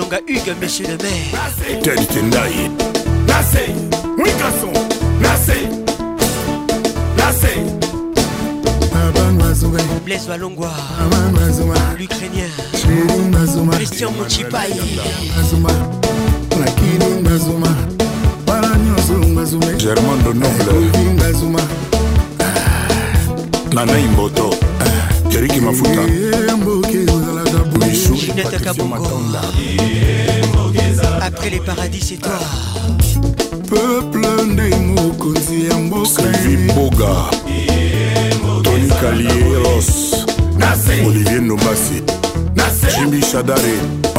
[0.01, 2.71] bilonga hugue monsieur le maire tel tendai
[3.27, 3.73] nase
[4.17, 4.71] mwikaso
[5.21, 5.69] nase
[7.17, 7.59] nase
[10.05, 10.69] blaise walongwa
[11.99, 12.49] l'ukrainien
[13.73, 14.71] christian mochipai
[16.61, 17.69] nakini ngazuma
[18.47, 21.61] bala nyonso ngazume germain de noble ngazuma
[23.73, 24.51] nanai mboto
[24.85, 25.35] ah.
[25.35, 26.01] eriki mafuta
[26.57, 27.10] mboke
[31.23, 32.33] Après les paradis, c'est toi.
[33.67, 34.27] Peuple
[34.57, 36.27] des mokonzi ya mboka
[36.75, 37.31] Boga
[38.63, 40.17] Tony Kalieros
[41.07, 42.03] Olivier Nomasi
[42.99, 43.57] Jimmy Chadare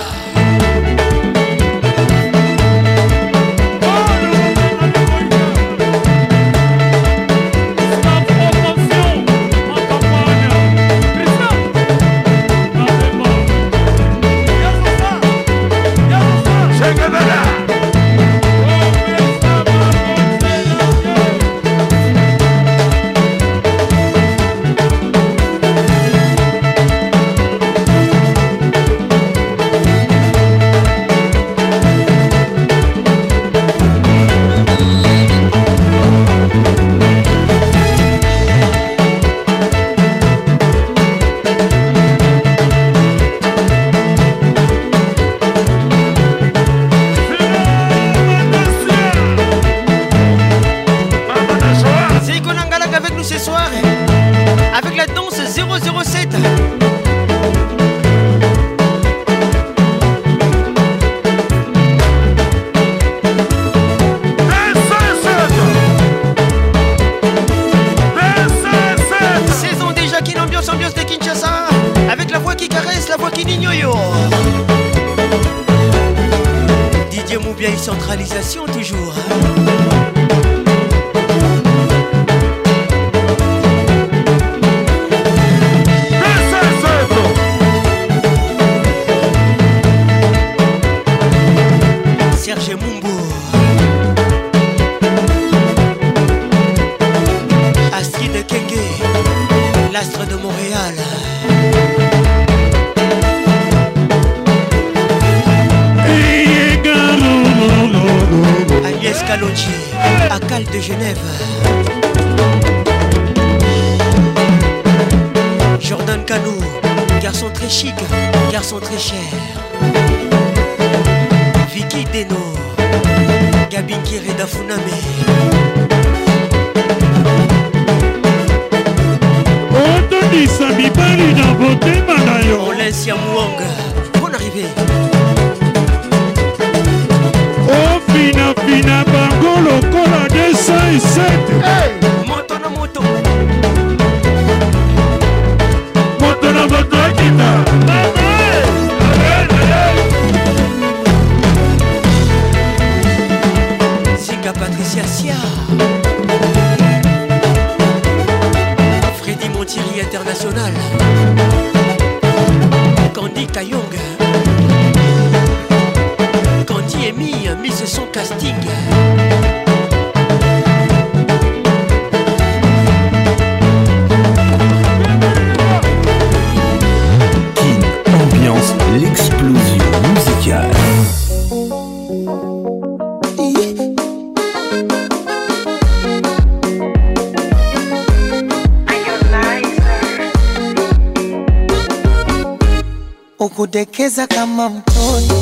[193.67, 195.35] kudekeza kama mtoto,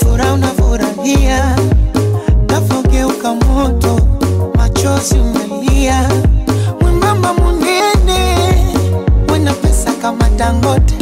[0.00, 1.56] furaha unafurahia,
[2.48, 4.00] nafogeuka moto,
[4.54, 6.10] machozi umelia,
[6.80, 8.36] mwembamba munene,
[9.32, 10.94] wena pesa kama Dangote,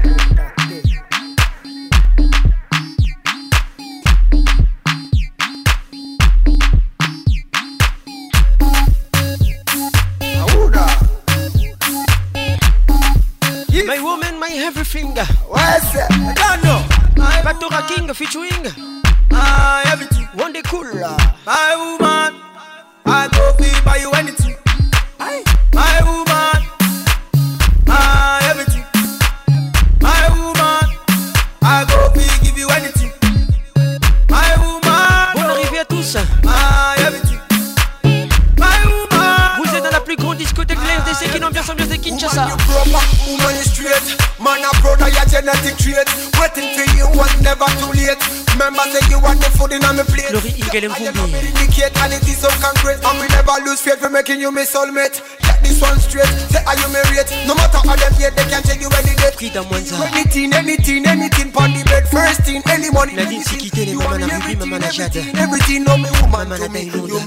[50.71, 51.11] get them for me.
[51.11, 53.03] I indicate and it is so concrete.
[53.03, 55.19] And we never lose faith for making you my soulmate.
[55.43, 56.31] Get this one straight.
[56.49, 57.27] Say are you married?
[57.45, 59.35] No matter how them get, they can't tell you any date.
[59.37, 59.91] Quit them once.
[59.91, 61.51] Anything, anything, anything.
[61.51, 63.13] Pon the bed, first thing, any money.
[63.13, 65.21] Nadine Siki tell him, man, I'm free, man, I'm shatter.
[65.35, 66.87] Everything, no me woman to me.
[66.89, 67.20] You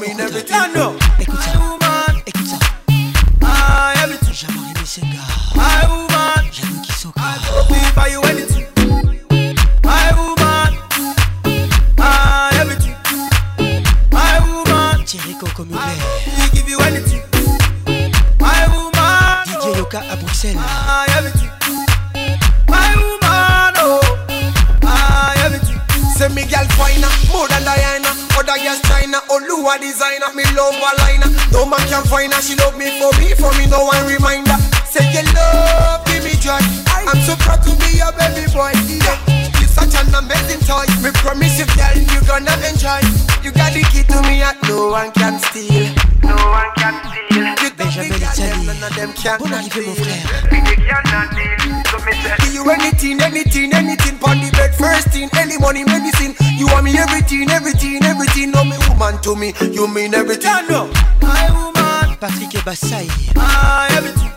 [57.75, 58.51] everything, everything.
[58.53, 60.43] No, me woman to me, you mean everything.
[60.47, 60.91] Yeah, no,
[61.23, 62.17] I woman.
[62.21, 63.09] Patrick Ebassay.
[63.37, 64.31] Ah, everything.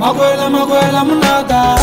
[0.00, 1.75] Maguela, maguela, munada.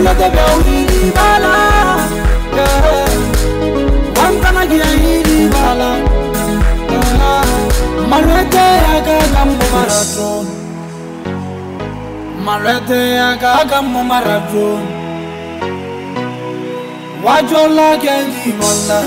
[0.00, 1.54] unatega ulilibala
[4.22, 5.94] wankanagia ilibala
[8.10, 10.46] malweteagagambo maraton
[12.44, 14.82] malweteagagambo maraton
[17.24, 19.00] wajolagelibola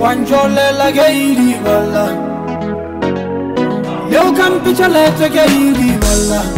[0.00, 2.06] wanjolelageidibola
[4.10, 6.57] leukampiceletegeidibala mm -hmm.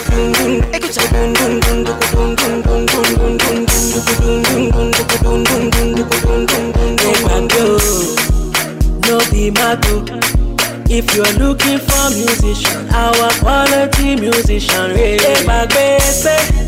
[9.09, 10.05] No be mago
[10.91, 16.68] If you're looking for musician Our quality musician Really my best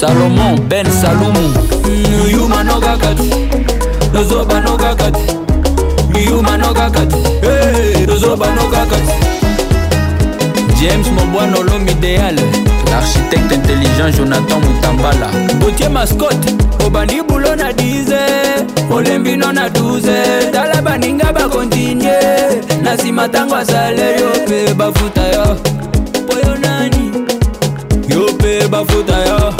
[0.00, 1.52] salomon ben salumu
[2.30, 3.30] yuma nokaka te
[4.14, 5.34] nozoba nokaka te
[6.12, 12.34] miyuma nokaka te nozoba nokaka te james mobwana olome idéal
[12.90, 15.28] l'architecte intelligent jonathan mutambala
[15.60, 16.48] botie mascote
[16.86, 18.16] obandi bulo na 10
[18.90, 22.16] olembi no na 12 tala baninga bakontinye
[22.82, 25.46] na nsima ntango asale yo mpe bafuta yo
[26.26, 27.04] po yo nani
[28.08, 29.59] yo mpe bafuta yo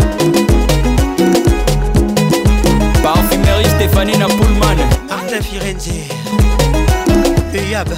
[3.01, 4.77] Parfumerie Stéphanie Napoulman
[5.09, 6.05] Arna Firenze
[7.55, 7.89] Eyab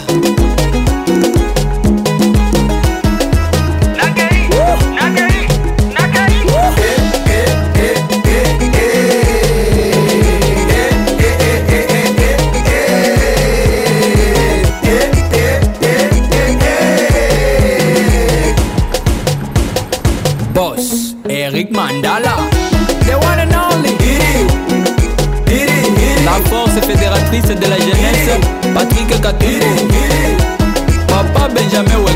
[29.24, 29.72] Katiri
[31.08, 32.13] Papa Benjamin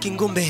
[0.00, 0.49] Kingumbe.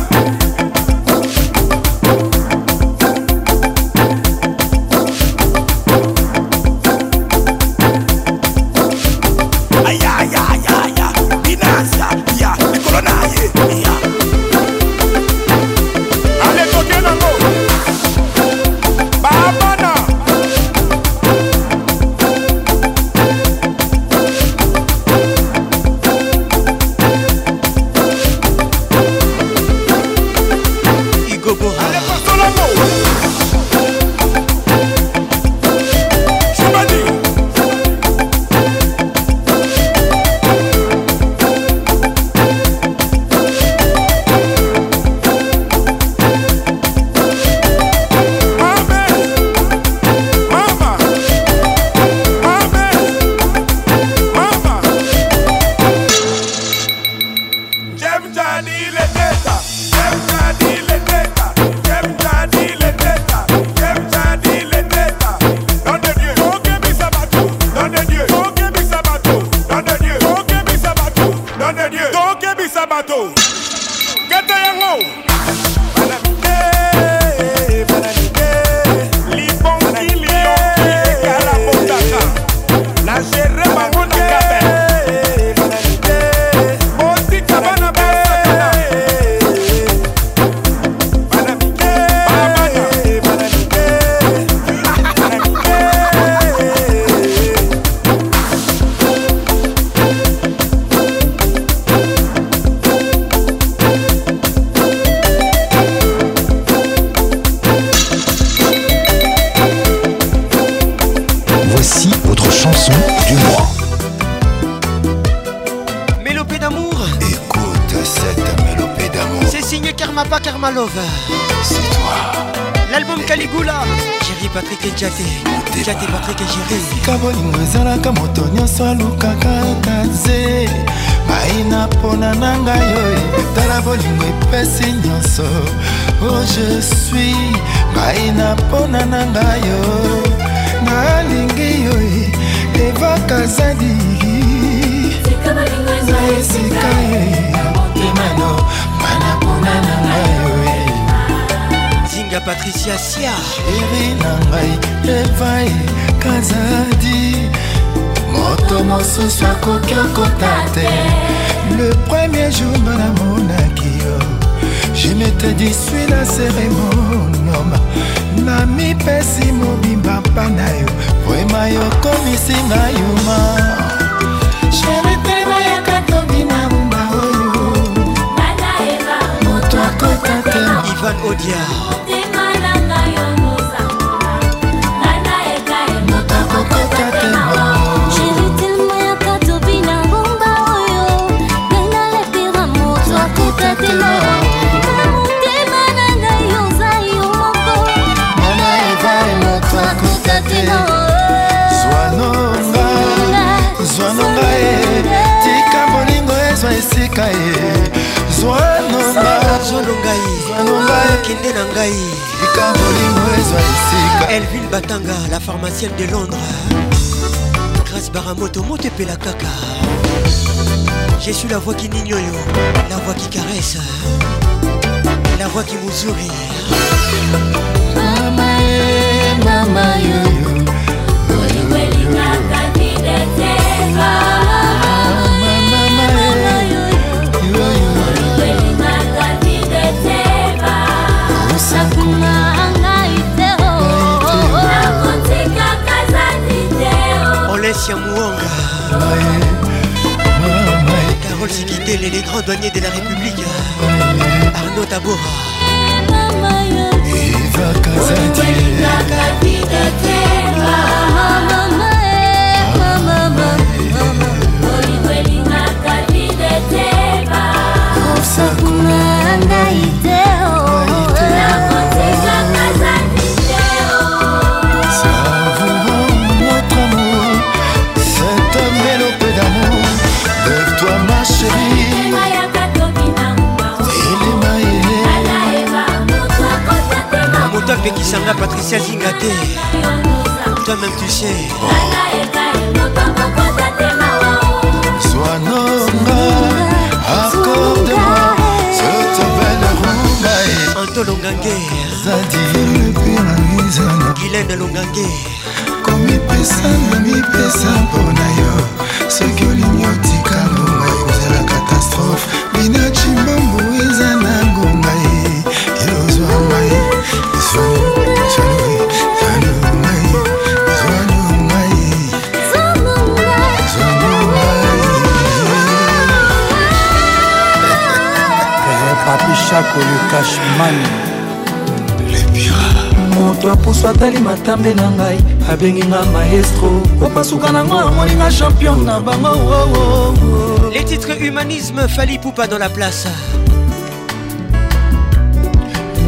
[341.71, 343.07] Grosse meuf Ali Poupa dans la place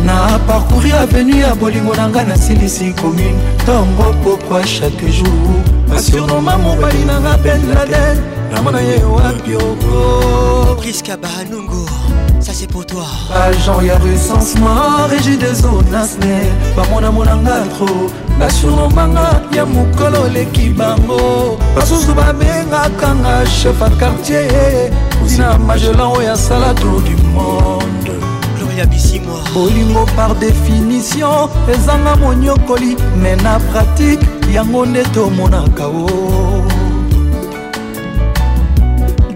[0.05, 5.27] na parcouri avenu ya bolingo na ngai nasilisi commune ntongo pokwa chaque jour
[5.87, 8.17] basuroma mobali na nga ben laden
[8.51, 11.85] namona ye wapi oko priska bahanungu
[12.41, 13.05] ça c'est pour toi
[13.47, 16.35] agent ya recensement régi des onasne
[16.75, 17.87] bamonamonanga tro
[18.37, 24.89] basuromanga ya mokolo oleki bango basusu babengakanga chef a quartier
[25.27, 28.13] tina magellan oyo asala tour du monde
[29.53, 36.07] bolingo par définition ezanga monyokoli me na pratike yango nde tomonaka o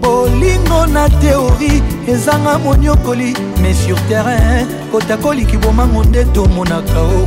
[0.02, 7.26] bolingo na teori ezanga monyokoli mais sur terrain kotakoliki bomango nde tomonaka o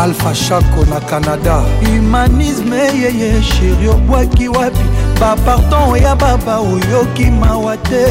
[0.00, 4.84] alpha shako na canada humanisme yeye sheri obwaki wapi
[5.24, 8.04] baparton ya baba oyoki mawa te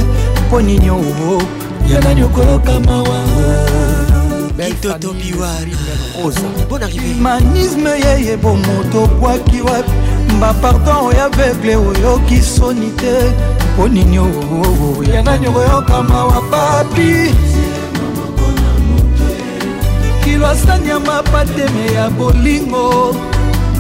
[0.47, 1.41] mpo nini oo
[1.91, 3.19] ya nani okoyoka mawa
[6.93, 9.91] humanisme yeye bomoto bwaki wapi
[10.41, 13.13] bapardon ya vegle oyoki soni te
[13.73, 17.35] mpo nini oo ya nani okoyoka mawa papi
[20.23, 23.15] kilo asani ya mapateme ya bolingo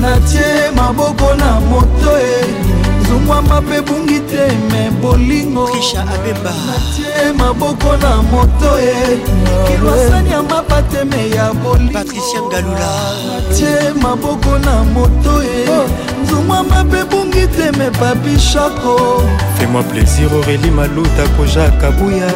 [0.01, 8.71] natie maboko na moto e nzongwamba mpe bungi te me bolingo natie maboko na moto
[8.79, 8.93] ye
[9.67, 15.67] kilwasani ya mapateme ya bolingonatie maboko na moto ye
[16.23, 19.21] nzongwamba mpe bungi te me babishako
[19.57, 22.27] fais-moi plaisir aurélie maluta koja kabuya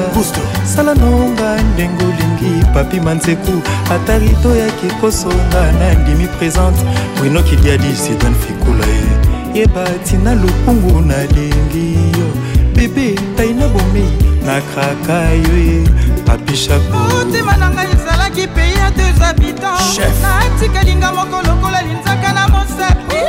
[0.76, 3.54] sala nonga ndenge olingi papi manzeku
[3.94, 6.82] ata rito yaki kosonga na ndimi présente
[7.24, 8.92] winokidiadi sidan fikula ye
[9.22, 9.27] eh.
[9.58, 11.90] yeba tina lokungu nalingi
[12.20, 12.28] yo
[12.76, 14.12] bebe tai na bomei
[14.46, 15.82] nakraka yo e
[16.28, 23.22] papishakomotema na ngai ezalaki pei ya deux habitants natikalinga moko lokola linzaka na mosapi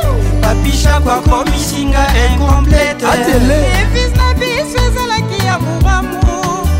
[0.44, 3.06] papishako akomisinga incomplete
[3.80, 6.18] evis na biso ezalaki ya mouramu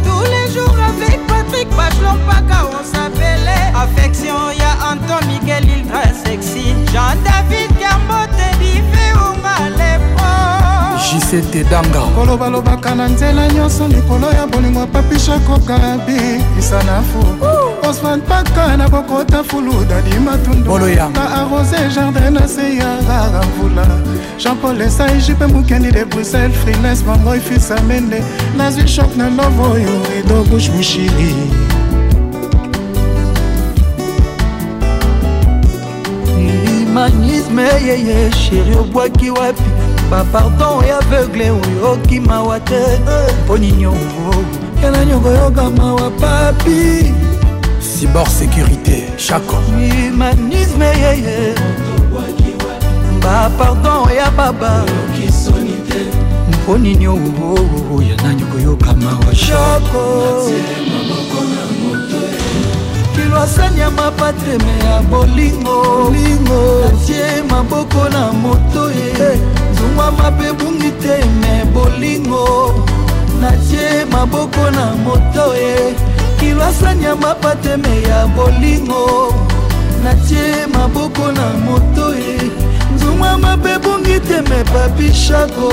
[0.04, 7.16] tous les jours avec patrik bachlon mpaka osapele affection ya anton miguel ildra sexy jean
[7.24, 8.57] david kambote
[11.28, 16.16] sete danga kolobalobaka na nzela nyonso likolo ya bolingo papishako karabi
[16.58, 17.18] isanafu
[17.88, 23.84] osman paka na kokota fulu dadimatundota arose jardin na se ya rara mvula
[24.38, 28.22] jean-paul esai jipe mokendi de bruxelles frines mangoi fisa mende
[28.56, 31.34] nazwi shok na love oyo rido bush mushili
[36.64, 39.77] humanisme yeye sheri obwaki wapi
[40.10, 43.34] bapardon ya aveugle oyoki mawa te eh.
[43.44, 43.94] mpo ninio
[44.82, 47.12] yana nyongo yoka mawa papi
[47.82, 51.54] cibor sécurité chaco humanisme yeye
[53.22, 54.84] bapardon ya baba
[56.64, 60.50] mpo nini oo yana nyongo yoka mawa shako
[63.14, 66.12] kilwasani ya mapateme ya bolingo
[67.06, 69.57] tie maboko na moto ye hey.
[69.78, 72.44] tungwama mpe bungi te me bolingo
[73.40, 75.76] natie maboko na moto e
[76.40, 79.04] kilwasanya mapateme ya bolingo
[80.04, 82.36] natie maboko na moto e
[82.94, 85.70] nzungwama mpe bungi te me papishako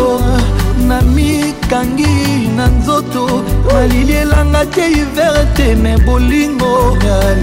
[0.80, 3.44] na mikangi na nzoto
[3.74, 6.98] malili elanga te hiver te me bolingo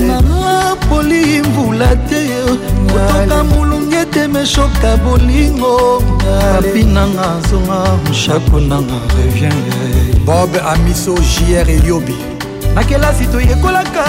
[0.06, 2.22] napoli mvula te
[2.86, 9.56] kotoka molungi ete meshoka bolingo papi nanga zonga moshaku nanga revien
[10.26, 12.14] bob amiso jr eliobi
[12.74, 14.04] na kelasi toyekolaka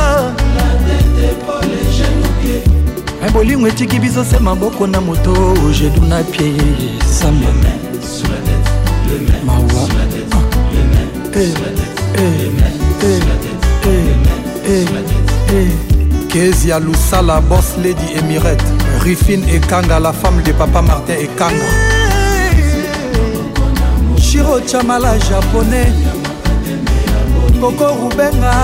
[3.24, 6.54] me bolingo etiki biso se maboko na moto ojedu na pie
[7.20, 7.48] samba
[9.46, 9.88] Mawa.
[16.30, 18.64] kezia lusala bos lady emirette
[19.04, 21.70] rifine ekanga la femme de papa martin ekanga
[24.20, 25.94] shiro chamala japonais
[27.62, 28.58] koko rubenga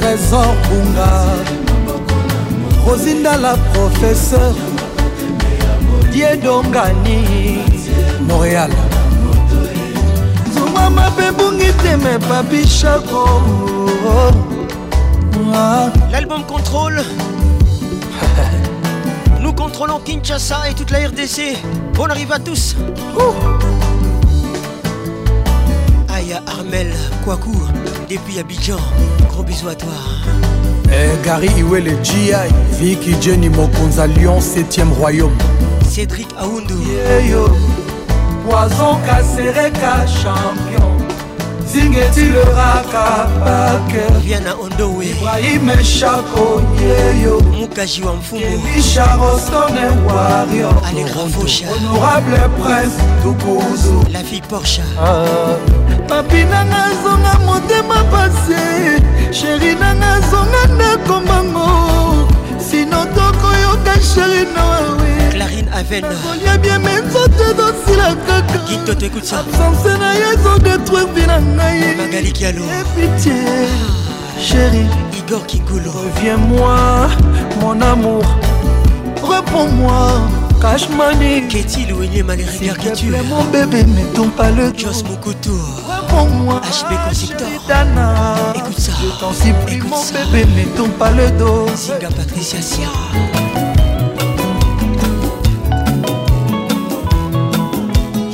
[0.00, 1.61] trésor bunga
[2.84, 4.54] rosinda la professeur
[6.10, 7.58] diedongani
[8.28, 8.70] montréal
[16.12, 17.02] l'album contrôle
[19.40, 21.58] nous contrôlons Kinshasa et toute la RDC
[21.94, 22.76] Bon arrive à tous
[26.14, 26.92] Aya Armel
[27.24, 27.54] Kwaku
[28.08, 28.78] depuis Abidjan
[29.30, 29.90] gros bisous à toi
[30.92, 32.30] eh, gary iwele gi
[32.78, 35.36] viki jenny mokonza lyon 7e royaume
[35.92, 37.46] cédric aundu yeyo
[38.44, 39.92] poison kasereka
[40.22, 40.92] champion
[41.72, 43.06] zingetiloraka
[43.44, 54.24] bakeviana ondowe ibrahime chako yeyo mukaji wa mfumuelisha rostone wario alegrafosha honorable prince dukuzu la
[54.24, 55.81] fille porcha ah.
[56.12, 58.62] papi nanga azonga motema pase
[59.36, 61.68] sheri nanga azonga ndako mbango
[62.70, 71.26] sino tokoyoka sheri noawe clarine avenkolia bien me nzoto ezosila kakaalabsence na ye ezodetruire vi
[71.26, 71.80] na ngai
[72.80, 73.42] epitie
[74.48, 74.86] sheri
[75.18, 77.08] igor kikulo reviens moi
[77.60, 78.24] mon amour
[79.30, 84.06] reprends moi Cash money Qu'est-il ou il est malgré regards qui tue mon bébé ne
[84.14, 85.50] tombe pas le dos Jos Moukoutou
[85.90, 91.10] Réponds-moi HB Conceptor Dana Écoute ça Je t'en supplie Écoute mon bébé ne tombe pas
[91.10, 92.86] le dos Singa Patricia Sia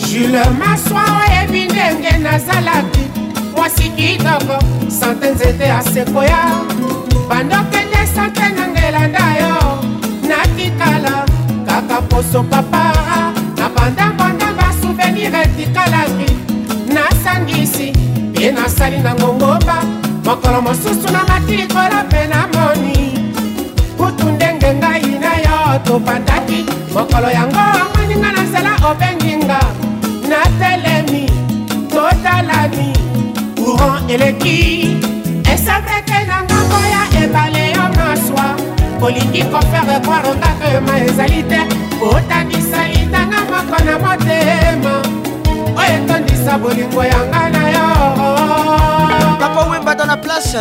[0.07, 3.07] jule maswa oyebi ndenge nazalaki
[3.57, 4.59] mwasi kitoko
[5.01, 6.39] sante nzete asekoya
[7.29, 9.79] bandokende sante nangelanda yo
[10.29, 11.25] natikala
[11.89, 12.93] nanga poso papa
[13.56, 16.28] nabandabanda basouvenir etikalaki
[16.94, 17.89] nasangisi
[18.40, 19.77] ye nasali na ngongoba
[20.24, 22.97] mokolo mosusu namati likolo mpe namoni
[23.98, 25.56] kutu ndenge ngai na yo
[25.86, 26.60] tobandaki
[26.94, 29.60] mokolo yango amoninga na nzela obenginga
[30.31, 31.24] natelemi
[31.93, 32.89] totalani
[33.60, 34.56] courant eleki
[35.55, 38.68] esabreke na ngambo ya ebale yo maswa
[39.03, 41.59] olingi kofere kwaro ndakema ezali te
[42.01, 45.03] kotanisa litanga moko na motema
[45.81, 50.57] oyo etondisa bolingo yanga na yo papa wemba dans la place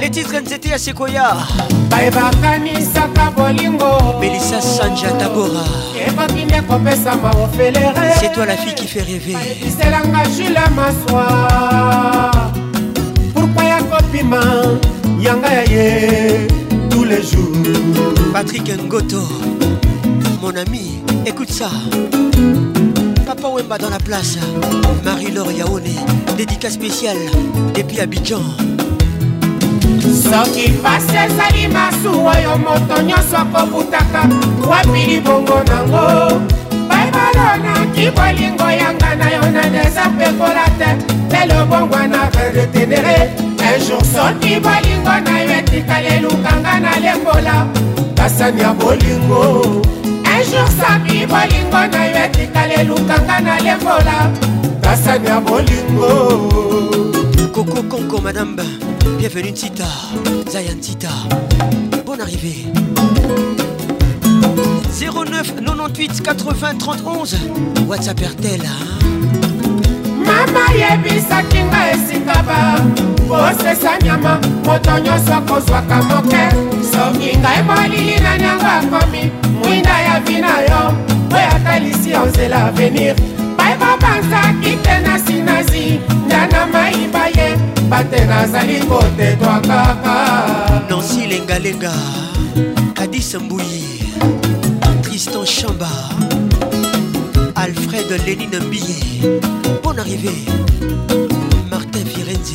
[0.00, 1.36] les titres nzete ya sekoya
[1.90, 5.60] bayebakanisaka bolingo melisa sanja tabora
[6.06, 11.24] ekoki nde kopesama ofelere c'est toi la fille qui fait rêver episelanga jula maswa
[13.34, 14.40] pourkoi ya kopima
[15.20, 16.61] yanga ya ye
[18.32, 19.20] Patrick Ngoto,
[20.40, 21.68] mon ami, écoute ça.
[23.26, 24.38] Papa Wemba dans la place,
[25.04, 25.82] Marie-Laure Yaone,
[26.38, 27.18] dédicace spéciale,
[27.74, 28.40] depuis Abidjan.
[30.02, 34.22] soki pasi ezali masuwa oyo moto nyonso akobutaka
[34.66, 36.38] wapi libongo nango
[36.70, 42.26] des naki bolingo yanga na yo na bon, pekola te rien bongwana
[42.72, 43.30] ténéré
[43.76, 47.56] ejour soki bolingo na yo etikali elukanga na lembola
[48.16, 49.82] kasani ya bolingo
[50.34, 54.30] ejour soki bolingo na yo etikali elukanga na lembola
[54.82, 56.10] kasani ya bolingo
[57.52, 58.62] Coco Conco Madame
[59.18, 59.84] Bienvenue Tita
[60.48, 61.10] Zayan Tita
[62.06, 62.66] Bonne arrivée
[64.92, 69.51] 09 98 80 31 WhatsApp RTL hein
[70.32, 72.60] mama yebisaki nga esika ba
[73.28, 74.32] kosesa nyama
[74.66, 76.42] moto nyonso akozwaka moke
[76.92, 79.22] soki ngai molili nani yango akomi
[79.58, 80.80] mwinda ya vina yo
[81.36, 83.14] oyo atalisi yo nzela avenir
[83.58, 85.86] bayeba banzaki te na sinazi
[86.26, 87.46] ndana mayiba ye
[87.90, 90.16] bate nazali kotetwa kaka
[90.88, 91.94] nansi lengalenga
[92.96, 93.82] kadisa mbuyi
[95.02, 95.90] tristan chamba
[97.64, 99.38] Alfred Lénine Billet
[99.84, 100.30] Bonne arrivée
[101.70, 102.54] Martin Firenze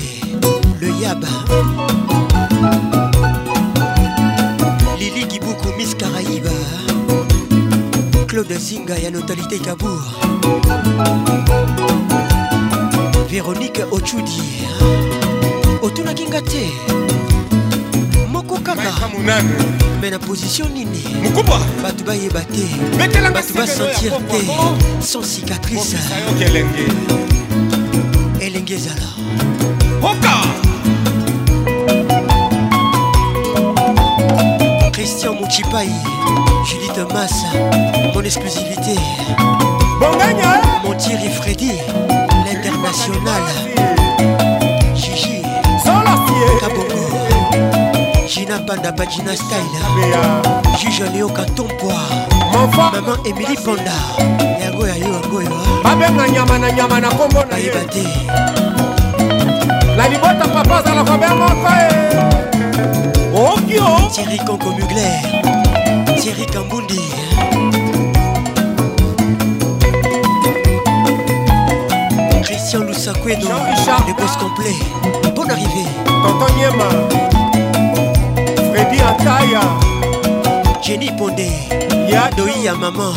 [0.81, 1.23] Le Yab
[4.99, 6.49] Lili Kibuku Miss Caraïba
[8.27, 10.19] Claude Zinga et à Notalité Kabour
[13.29, 14.59] Véronique Ochudi
[15.83, 16.53] Otuna Kingate
[20.01, 22.65] me na position nini mokuba bato bayeba te
[22.97, 25.95] bato basentir te sans cicatrice
[28.41, 29.07] elenge ezala
[30.01, 30.33] oka
[34.93, 35.89] christian mochipai
[36.65, 37.49] judith massa
[38.15, 38.95] mon exclusivité
[39.99, 41.71] bonganya mon tiri freddy
[42.45, 43.43] l'international
[44.95, 45.41] gigi
[46.61, 46.96] kabongo
[48.27, 49.79] Gina Panda Pagina Style
[50.77, 51.95] Juge Léo Katompoa
[52.51, 53.93] Maman Emily Panda
[54.59, 55.81] yango ya yo yango yo ah.
[55.83, 57.45] babenga nyama na nyama na kombo
[59.97, 63.31] la libota papa Zala, be moko eh.
[63.33, 64.09] okio oh.
[64.11, 65.23] tieri konko mugler
[66.19, 66.99] Thierry kambundi
[72.27, 72.43] eh.
[72.43, 74.75] christian Richard le boss complet
[75.33, 77.36] bonne arrivée tonton nyema
[79.09, 79.61] ataya
[80.83, 81.51] jeni ponde
[82.11, 83.09] ya doi ya mama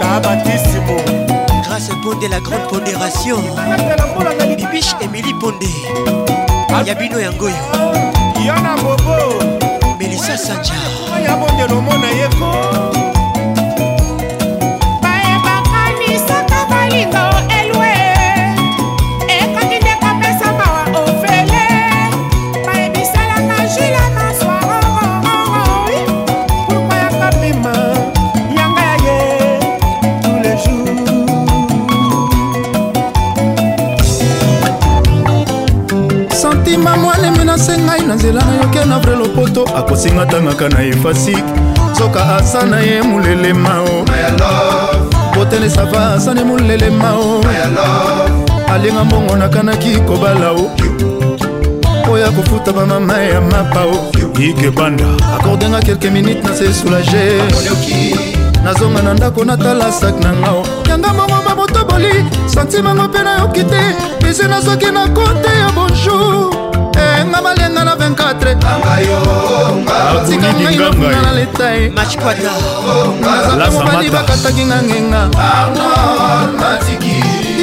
[0.00, 0.96] tabatissimo
[1.64, 3.40] grâce ponde la grande pondération
[4.58, 5.70] bibiche emili ponde
[6.86, 7.56] ya bino yangoyo
[8.46, 9.18] yana bobo
[9.98, 10.74] melisa sanja
[11.24, 12.50] ya bonde lomona yeko
[15.04, 17.59] bayebakanisaka balingo eh.
[38.20, 41.42] nzela nayokia na vrai lopoto akosinga tangaka na efasike
[41.98, 44.04] soka asa na ye molelema o
[45.34, 47.40] botene sava asa na ye molelema o
[48.72, 50.70] alinga mbongo nakanaki kobala o
[52.12, 55.04] oyo akofuta bamama ya mapa o ikebanda
[55.38, 57.40] akordenga kelke minute na se soulage
[58.64, 64.46] nazonga na ndako natala sak na ngao yanga mbongo babotoboli santimango mpe nayoki te bese
[64.48, 66.49] nazoki na kote ya bonjour
[67.26, 68.72] malenga malenga na 24otika
[70.54, 72.20] ngai nafuna na letai naza
[73.74, 75.22] mobali bakataki nga ngenga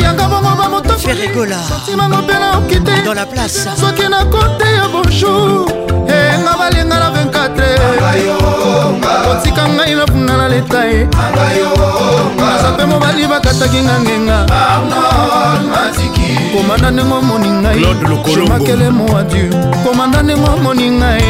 [0.05, 2.93] yanga bongo bamotosantimango mpe na okite
[3.81, 5.71] soki na kote ya bonjour
[6.05, 7.21] enga eh, balenga na 24
[9.31, 11.07] otika ngai nafuna na letai
[12.37, 14.37] naza mpe mobali bakataki nga ngenga
[16.57, 17.83] komanda ndenge omoni ngai
[18.25, 19.51] shemakele moadur
[19.85, 21.21] komanda ndenge omoni ngai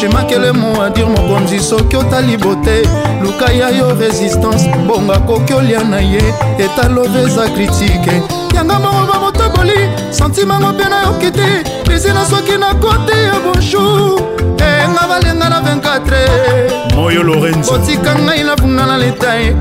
[0.00, 2.88] shemakele moadur mokonzi soki otali bote
[3.22, 6.22] luka ya yo resistance bonga koki olia na ye
[6.58, 8.22] etalove eza kritike
[8.54, 14.20] yanga bongo bamotoboli santimango mpe nayoki te pisina soki na kote ya bonjour
[14.58, 19.56] enga eh, balenga na 24 moyo lorenzo otika ngai navunga na letae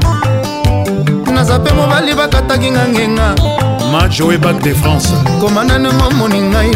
[1.34, 3.36] naza mpe mobali bakataki nga ngenga
[3.96, 6.72] mama joe bac de france komanda ndengo omoni ngai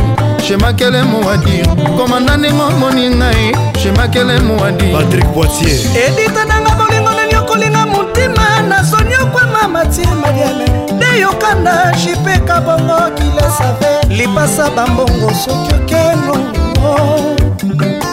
[0.48, 1.68] shemakele mowadir
[1.98, 9.16] komanda ndengo omoni ngai shemakele mowadir patrik boitier edita nanga bolingo nani okolinga motima nasoni
[9.16, 16.36] okwama matie mariame nde yokanda shipeka bongo kilesave lipasa bambongo soki okeno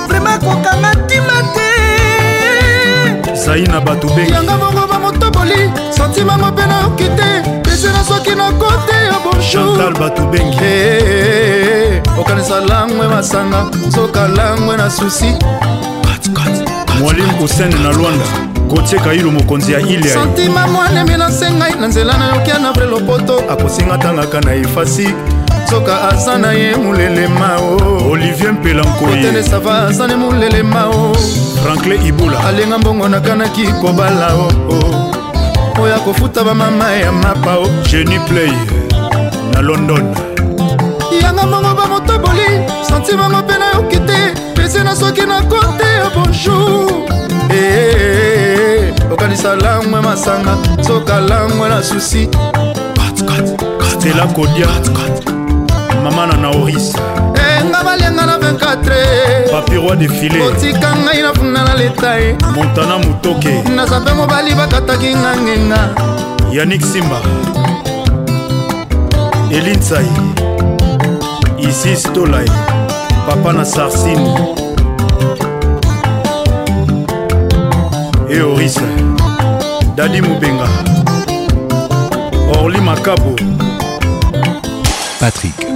[0.08, 1.76] vraimen kokanga ntima te
[3.34, 9.14] zai na bato bengi yanga bongo bamotoboli santima mopena oki te esena soki nakote yo
[9.24, 15.34] bonjour eh, okanisa langwe masanga soka langwe na susi
[17.00, 18.24] mwalimu kusene na lwanda
[18.74, 24.40] kotie kailo mokonzi ya ile santima mwanemi nasengai na nzela nayoki anavre lopoto akosinga tangaka
[24.40, 25.08] na efasi
[25.70, 31.16] soka aza na ye molelema o olivier mpelankoyetenesava aza ne molelema o
[31.64, 35.15] franklin ibula alenga mbongo nakanaki kobala o, o.
[35.76, 38.52] moko ya kofuta bamama ya mapa o geni play
[39.52, 40.14] na london
[41.22, 42.46] yanga mongo bamotoboli
[42.88, 46.90] santimango mpe nayoki te pese na soki na kote ya bonjour
[47.50, 50.56] eh, eh, eh, okanisa langwe masanga
[50.86, 52.28] soka langwe na susi
[53.90, 54.68] stela kodia
[56.02, 56.92] mama na naoris
[57.34, 57.55] hey!
[57.86, 64.00] balenga na 24 papiroi defile otika ngai na funda na leta ye montana motoke naza
[64.00, 65.80] mpe mobali bakataki nga ngenga
[66.52, 67.20] yanik simba
[69.56, 70.10] elinsai
[71.58, 72.50] isis tolai
[73.26, 74.34] papa na sarsini
[78.30, 78.80] eoris
[79.96, 80.68] dadi mobenga
[82.58, 83.32] orli makabo
[85.22, 85.75] patrick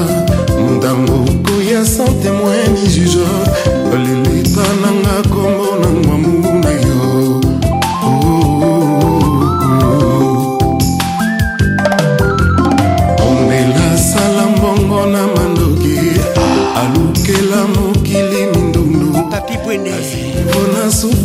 [0.71, 3.17] ntango koya sans témoin ni juge
[3.91, 4.38] lele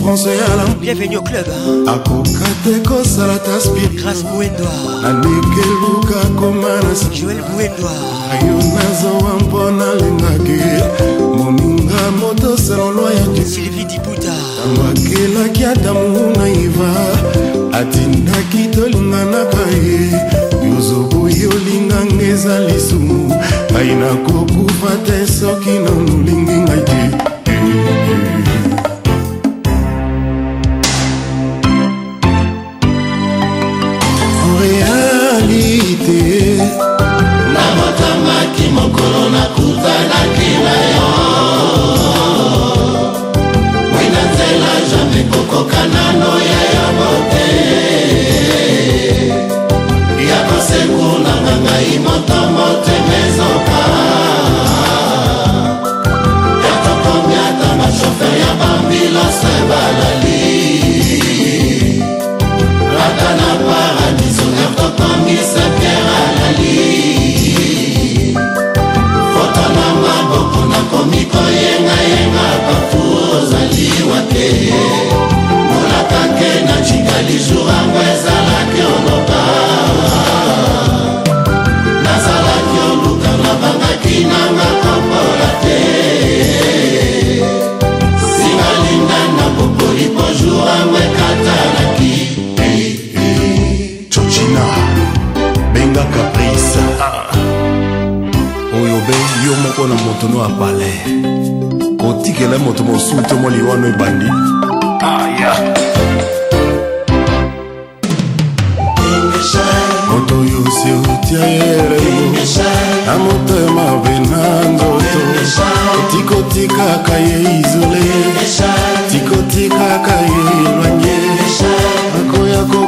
[0.04, 1.46] français alain bienvenue au club
[1.88, 4.76] akoka te kosala ta spirigrâce bouendoa
[5.08, 7.94] alekeluka komanasi joel bouendoa
[8.46, 10.58] yo nazowa mpona lingaki
[11.36, 14.34] moninga motoselolwa ya sylvie dibuta
[14.64, 16.90] amakelaki ata monguna iva
[17.80, 20.00] atindaki tolinganaka ye
[20.68, 23.18] yozobo yolinganga eza lisumu
[23.72, 26.82] ngai nakokufa te soki na molingi ngai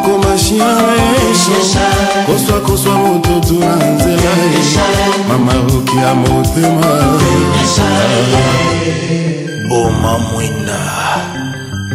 [0.07, 0.77] okoma shia
[2.27, 7.17] koswa koswa motutu na nzela mamaruki ya motema
[9.69, 10.79] boma mwina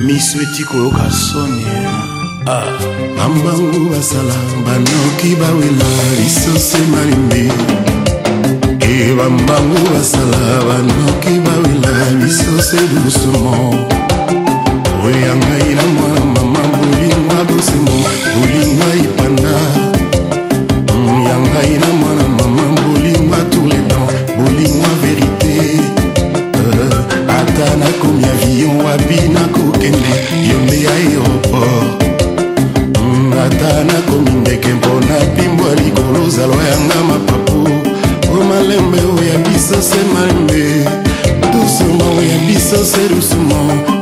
[0.03, 1.65] miso eti koyoka soni
[2.47, 2.61] ah.
[3.17, 5.89] bambangu basala banoki bawela
[6.23, 7.53] lisoso emalimbi
[8.79, 13.75] e bambangu basala banoki bawela lisoso edusumo
[15.05, 16.60] oya ngai na mwana mama
[17.41, 17.91] na bosengo
[18.35, 19.53] bolinga epanda
[20.93, 24.03] mm, ya ngai na mwana mama bolinga tourledan
[24.37, 26.91] bolinga verite eh,
[27.37, 30.11] ata nakomi avion wapi nakokende
[30.49, 31.87] yo nde aéroport
[33.01, 37.59] mm, ata nakomi ndeke mpona pimbo ya likolo zalwa yanga mapapu
[38.33, 40.63] o malembe oya biso se malembe
[41.53, 44.00] dusuma oya biso se dusuma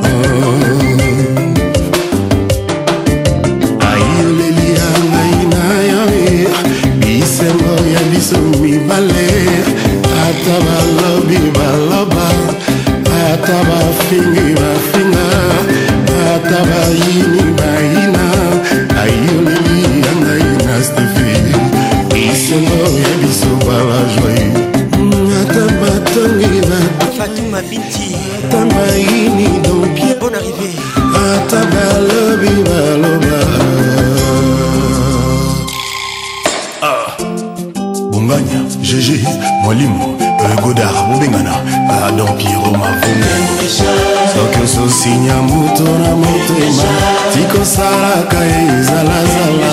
[45.00, 46.94] kosinya moto na motema
[47.34, 49.72] tikosalaka ezalazala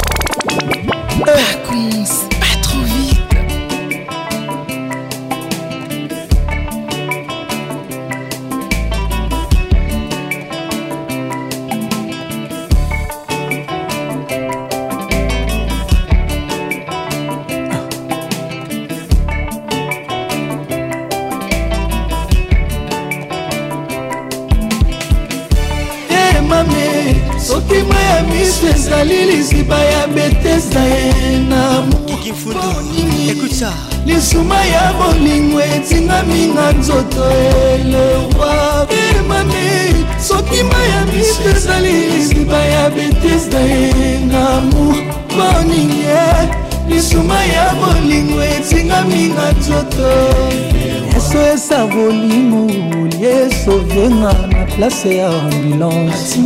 [54.90, 56.38] place ya ambulance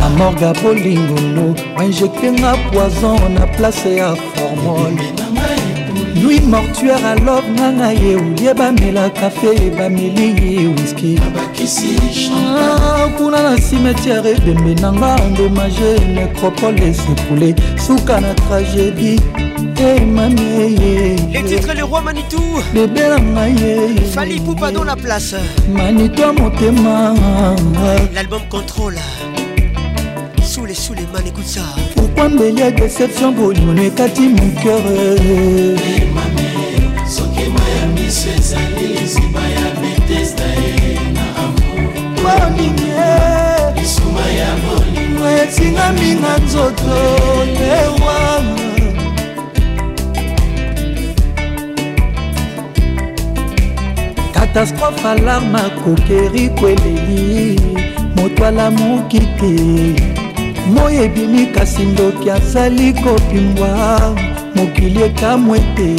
[0.00, 4.92] na morga polingolo bainjektenga poison na place ya formol
[6.22, 11.18] lui mortuaire alobe nanga ye olie eh bamela kafe eh bameli wiski
[12.56, 17.54] ah, kuna na cimetiare ebembe nanga endomage necropole esepule
[17.86, 19.16] suka na tragédie
[21.32, 22.40] Les titres le roi Manitou
[22.72, 25.34] Bébé la maille Fali Poupa dans la place
[25.68, 27.14] Manitou à mon téma
[28.14, 28.94] L'album contrôle
[30.44, 31.62] Sous les sous les man écoute ça
[31.96, 34.82] Pourquoi Mbélia déception volume ekati mon cœur
[37.08, 42.50] soki maya miso ezali liziba ya betesda ye na amour
[43.76, 46.92] lisuma ya bolingo etingami na nzoto
[47.58, 48.01] te
[54.54, 57.60] katastrofe alarme akokeri kweleli
[58.16, 59.96] moto alamuki te
[60.74, 64.16] moi ebimi kasi ndoki azali kopimbwa
[64.54, 65.90] mokili ekamwe te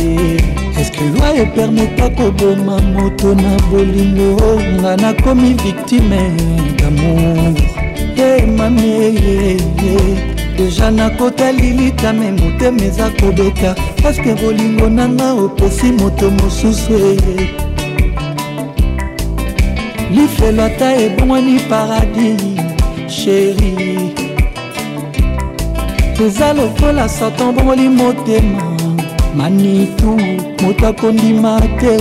[0.81, 6.31] eske loi epermeta koboma moto na bolingo nga nakomi victime
[6.79, 7.53] damour
[8.27, 9.57] e mamie
[10.57, 13.75] deja nakotali litame motema eza kobeta
[14.09, 17.62] eske bolingo nanga opesi moto mosusu eye
[20.13, 22.41] lifelo ata ebongwani paradis
[23.07, 23.73] sheri
[26.25, 28.77] eza lokola satan bongoli motema
[29.35, 30.19] manitu
[30.61, 31.97] moto akondima te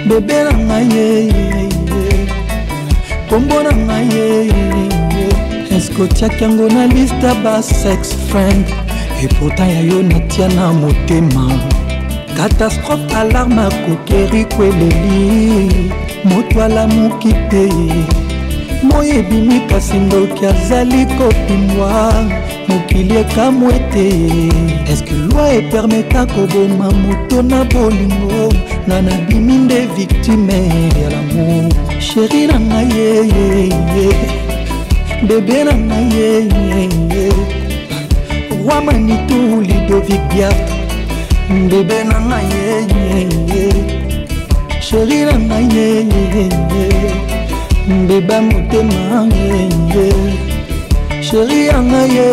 [0.08, 1.10] bebe na ngai ye
[3.30, 4.28] kombo na ngai ye
[5.76, 8.66] eske otiaki yango na liste ya basex friend
[9.26, 11.46] epota ya yo natia na motema
[12.38, 15.22] katastrophe alarme akokeri kweleli
[16.30, 17.64] moto alamuki te
[18.90, 21.92] moyebimi kasi ndoki azali kopimwa
[22.76, 24.06] mokili ekamw ete
[24.94, 28.44] eske lwi epermeta koboma moto na bolingo
[28.88, 30.60] nga nabimi nde victime
[31.02, 31.72] ya lamour
[32.08, 34.10] sheri na ngai yeyeye
[35.28, 37.26] bebe na ngai yeyeye
[38.66, 40.76] roi manitu lidovic biatre
[41.72, 43.64] bebe na ngai yeyeye
[44.88, 46.44] sheri na ngai yeyeye
[48.08, 50.45] beba motema yeye
[51.36, 52.28] sheri yanga ye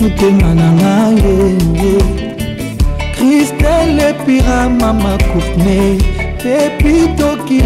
[0.00, 1.94] motema nga ye
[3.16, 5.96] kristel epira mama courtney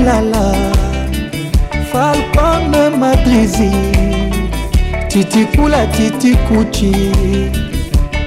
[0.09, 0.45] la la
[1.91, 3.71] falcone madrizi
[5.11, 6.93] titikula titikuchi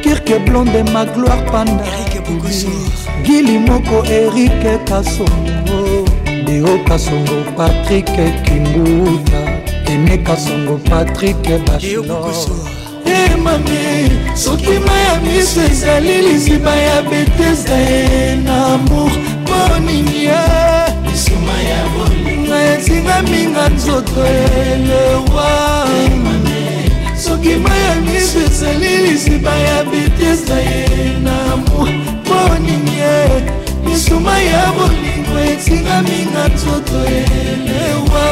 [0.04, 1.86] kirke blonde ma gloire panda
[3.26, 5.80] gili moko erike kasongo
[6.46, 7.38] deo kasongo
[7.96, 8.10] et
[8.46, 9.41] kinguta
[10.02, 18.66] rené kasongo patrik bacheloremami eh, soki ma ya miso ezali liziba ya betesda ye na
[18.76, 19.12] amour
[19.44, 20.28] mpo nini
[22.50, 25.50] na etinga minga nzoto elewa
[26.06, 26.12] eh,
[27.20, 30.88] soki ma ya miso ezali liziba ya betesda ye
[31.24, 31.90] na amour
[32.26, 32.92] mpo nini
[33.86, 38.32] misuma ya bolingo etinga minga nzoto elewa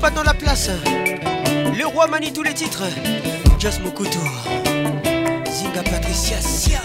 [0.00, 0.70] pas dans la place.
[1.78, 2.84] Le roi manie tous les titres.
[3.58, 4.18] Just Mokuto.
[5.50, 6.80] Zinga Patricia Sia.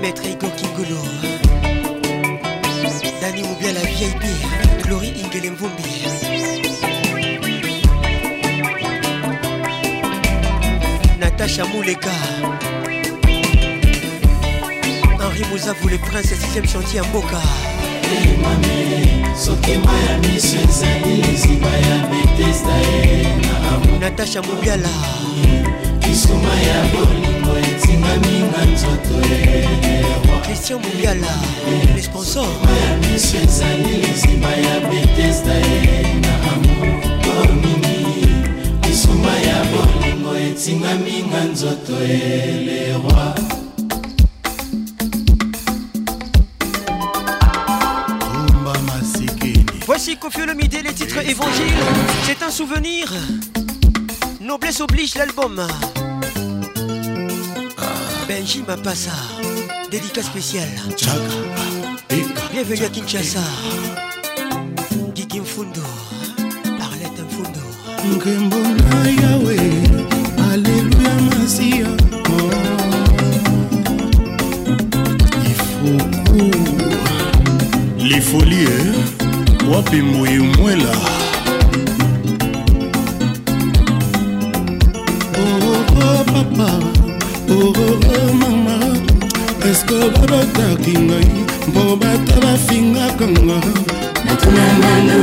[0.00, 1.02] Maître Igor Kingolo.
[3.20, 4.24] Dani Moubia la VIP.
[4.84, 5.12] Glory
[5.52, 6.02] Mvumbi
[11.18, 12.10] Natacha Mouleka.
[15.20, 17.02] Henri Mouza, voulait les princes, 6 chantier à
[24.00, 24.88] natasha mobiala
[26.00, 29.16] kisuma ya bolingo etingami na nzoto
[30.44, 31.32] kristian mobiala
[31.94, 38.22] le sponsorya miso ezali lisima ya betesda ye na amour mingi
[38.80, 43.67] kisuma ya bolingo etingami na nzoto eleroi
[50.20, 51.84] Confie le midi, les titres évangiles.
[52.24, 53.12] C'est un souvenir.
[54.40, 55.64] Noblesse oblige l'album.
[58.26, 59.12] Benji Mapasa
[59.92, 60.68] dédicat spécial.
[62.52, 63.40] Bienvenue à Kinshasa.
[65.14, 65.82] Kiki Mfundo,
[66.80, 67.62] Arlette Mfundo.
[68.12, 68.56] Nkembo
[70.52, 71.86] Alléluia Masia.
[78.00, 78.66] Il faut les folies.
[78.66, 78.97] Hein.
[79.74, 80.92] wapi mbuyi mwela
[86.26, 86.72] papa
[87.50, 88.76] oo mama
[89.70, 91.28] eske babotaki ngai
[91.68, 93.58] mpo bato bafingaka nga
[94.24, 95.20] natunananu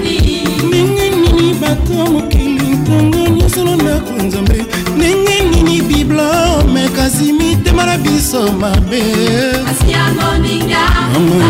[0.00, 4.64] ndenge nini bato mokili ntongo nyonsolo ndako nzambe
[4.96, 9.02] ndenge nini biblome kasi mitema na biso mabe
[9.70, 10.84] asia moninga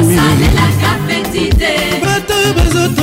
[0.01, 1.90] asalelaka petite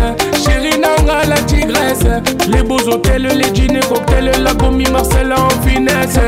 [0.44, 2.06] chéri nanga la tigresse
[2.48, 6.18] les beaux hôtels les dîners cocktails la commis marcela en finesse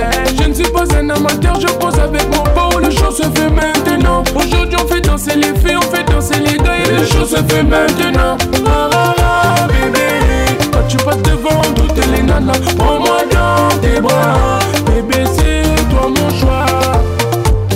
[0.43, 3.51] je ne suis pas un amateur je pose avec mon beau le show se fait
[3.51, 7.25] maintenant aujourd'hui on fait danser les filles on fait danser les gars et le show
[7.25, 8.37] se fait maintenant
[8.67, 12.53] ah, ah, ah, bébé quand tu passes devant de les nanas.
[12.77, 14.59] Prends-moi dans tes bras.
[14.87, 16.67] Bébé, c'est toi mon choix.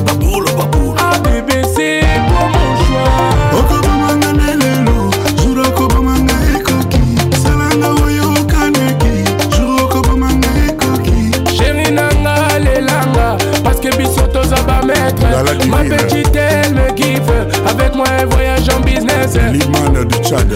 [0.07, 0.95] Baboule, baboule.
[0.99, 3.59] Ah, bébé, c'est toi mon choix.
[3.59, 4.97] Okobamanga nelelo,
[5.41, 7.01] juro okobamanga ekoki.
[7.43, 9.15] Salanga oyo okaneki,
[9.57, 11.57] juro okobamanga ekoki.
[11.57, 12.35] Chérie nanga
[12.65, 15.23] lelanga, parce que biso toza ba maître.
[15.69, 17.37] Ma petite elle me kiffe,
[17.67, 19.35] avec moi elle voyage en business.
[19.51, 20.49] L'imane du Tchad.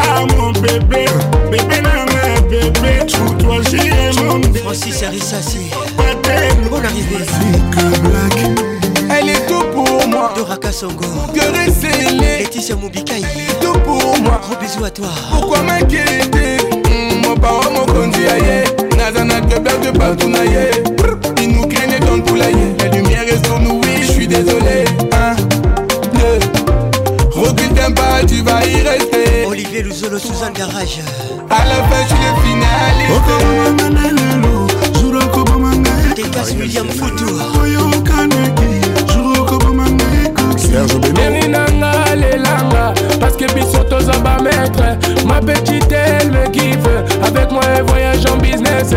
[0.00, 1.04] Ah mon bébé,
[1.52, 4.60] bébé nana, bébé, tout toi j'ai mon bébé.
[4.60, 7.02] Francis Arissassi, bonne arrivée.
[7.10, 8.62] Voici que Black,
[9.16, 10.32] elle est tout pour moi.
[10.36, 12.38] Doraka Sango mon cœur scellé.
[12.40, 13.22] Laetitia Moubikaï
[14.24, 16.56] moi Gros bisous à toi Pourquoi m'inquiéter
[17.42, 18.36] Mon mokonzi ya
[18.68, 20.70] conduit naza na keblate partout na ye
[21.42, 24.76] inukrine dans le poulailler la lumière est sur nous oui je suis désolé
[25.22, 25.34] Un,
[26.12, 26.38] deux
[27.32, 31.00] Recule d'un pas tu vas y rester Olivier Luzolo Suzanne Garage
[31.50, 32.24] à la fin je suis
[33.90, 35.00] le finaliste
[36.16, 37.28] Décasse William Foutou
[40.56, 42.86] Serge Benoît Bienvenue nanga lelanga
[43.48, 44.82] Bisous à bas maître
[45.26, 46.88] ma petite elle me give
[47.22, 48.94] avec moi elle voyage en business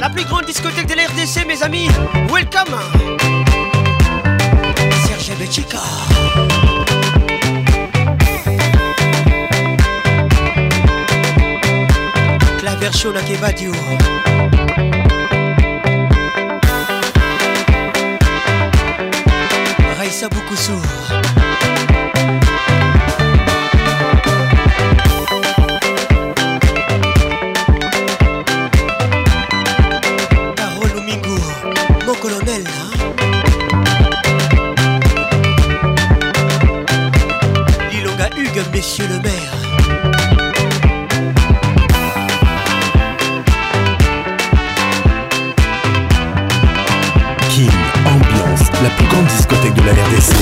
[0.00, 1.86] la plus grande discothèque de l'RDC mes amis
[2.30, 2.76] welcome
[5.06, 5.78] Serge Bechika
[12.58, 13.72] Claver qui va Kebadio
[20.28, 20.80] beaucoup sourd
[30.54, 31.36] Carole Mingo,
[32.06, 32.64] mon colonel.
[32.68, 33.30] Hein.
[37.90, 39.31] Lilonga Hugues, Monsieur le maire.
[49.12, 50.32] grande discothèque de la RDC.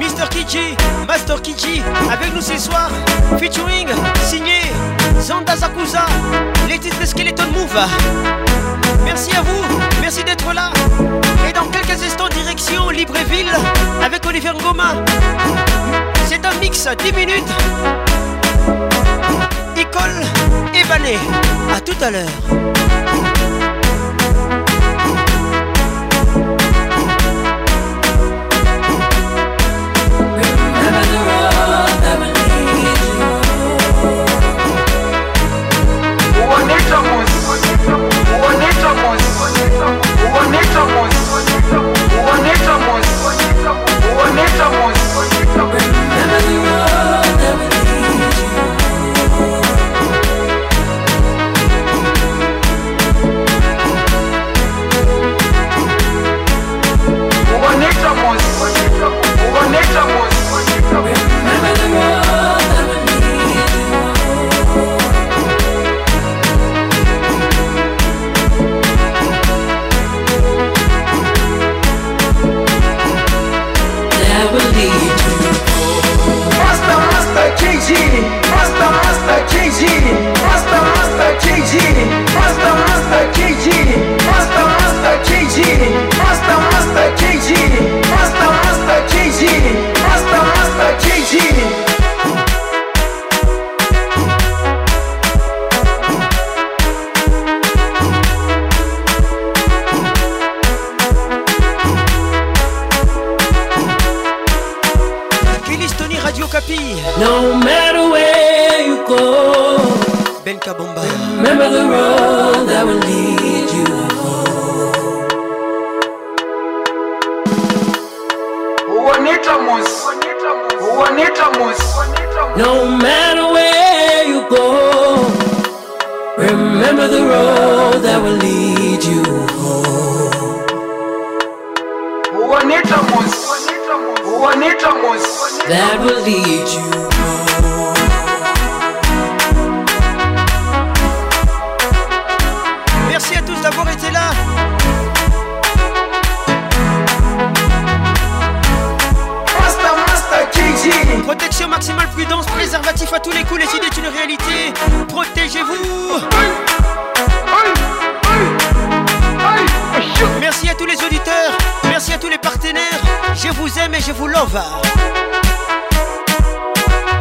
[0.00, 0.74] Mister Kichi,
[1.06, 2.88] Master Kichi, avec nous ce soir,
[3.38, 3.88] featuring,
[4.24, 4.62] signé
[5.20, 6.06] Zanda Zakuza,
[6.68, 7.86] les titres Skeleton Move.
[16.24, 17.44] C'est un mix à 10 minutes.
[19.76, 20.10] École
[20.72, 21.18] et balai
[21.76, 23.61] A tout à l'heure.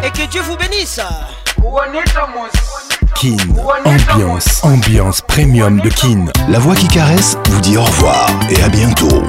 [0.03, 0.99] Et que Dieu vous bénisse.
[3.15, 3.37] Kin,
[4.13, 6.25] ambiance, ambiance premium de Kin.
[6.49, 9.23] La voix qui caresse vous dit au revoir et à bientôt.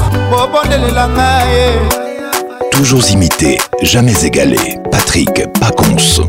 [2.72, 6.28] Toujours imité, jamais égalé Patrick Pacons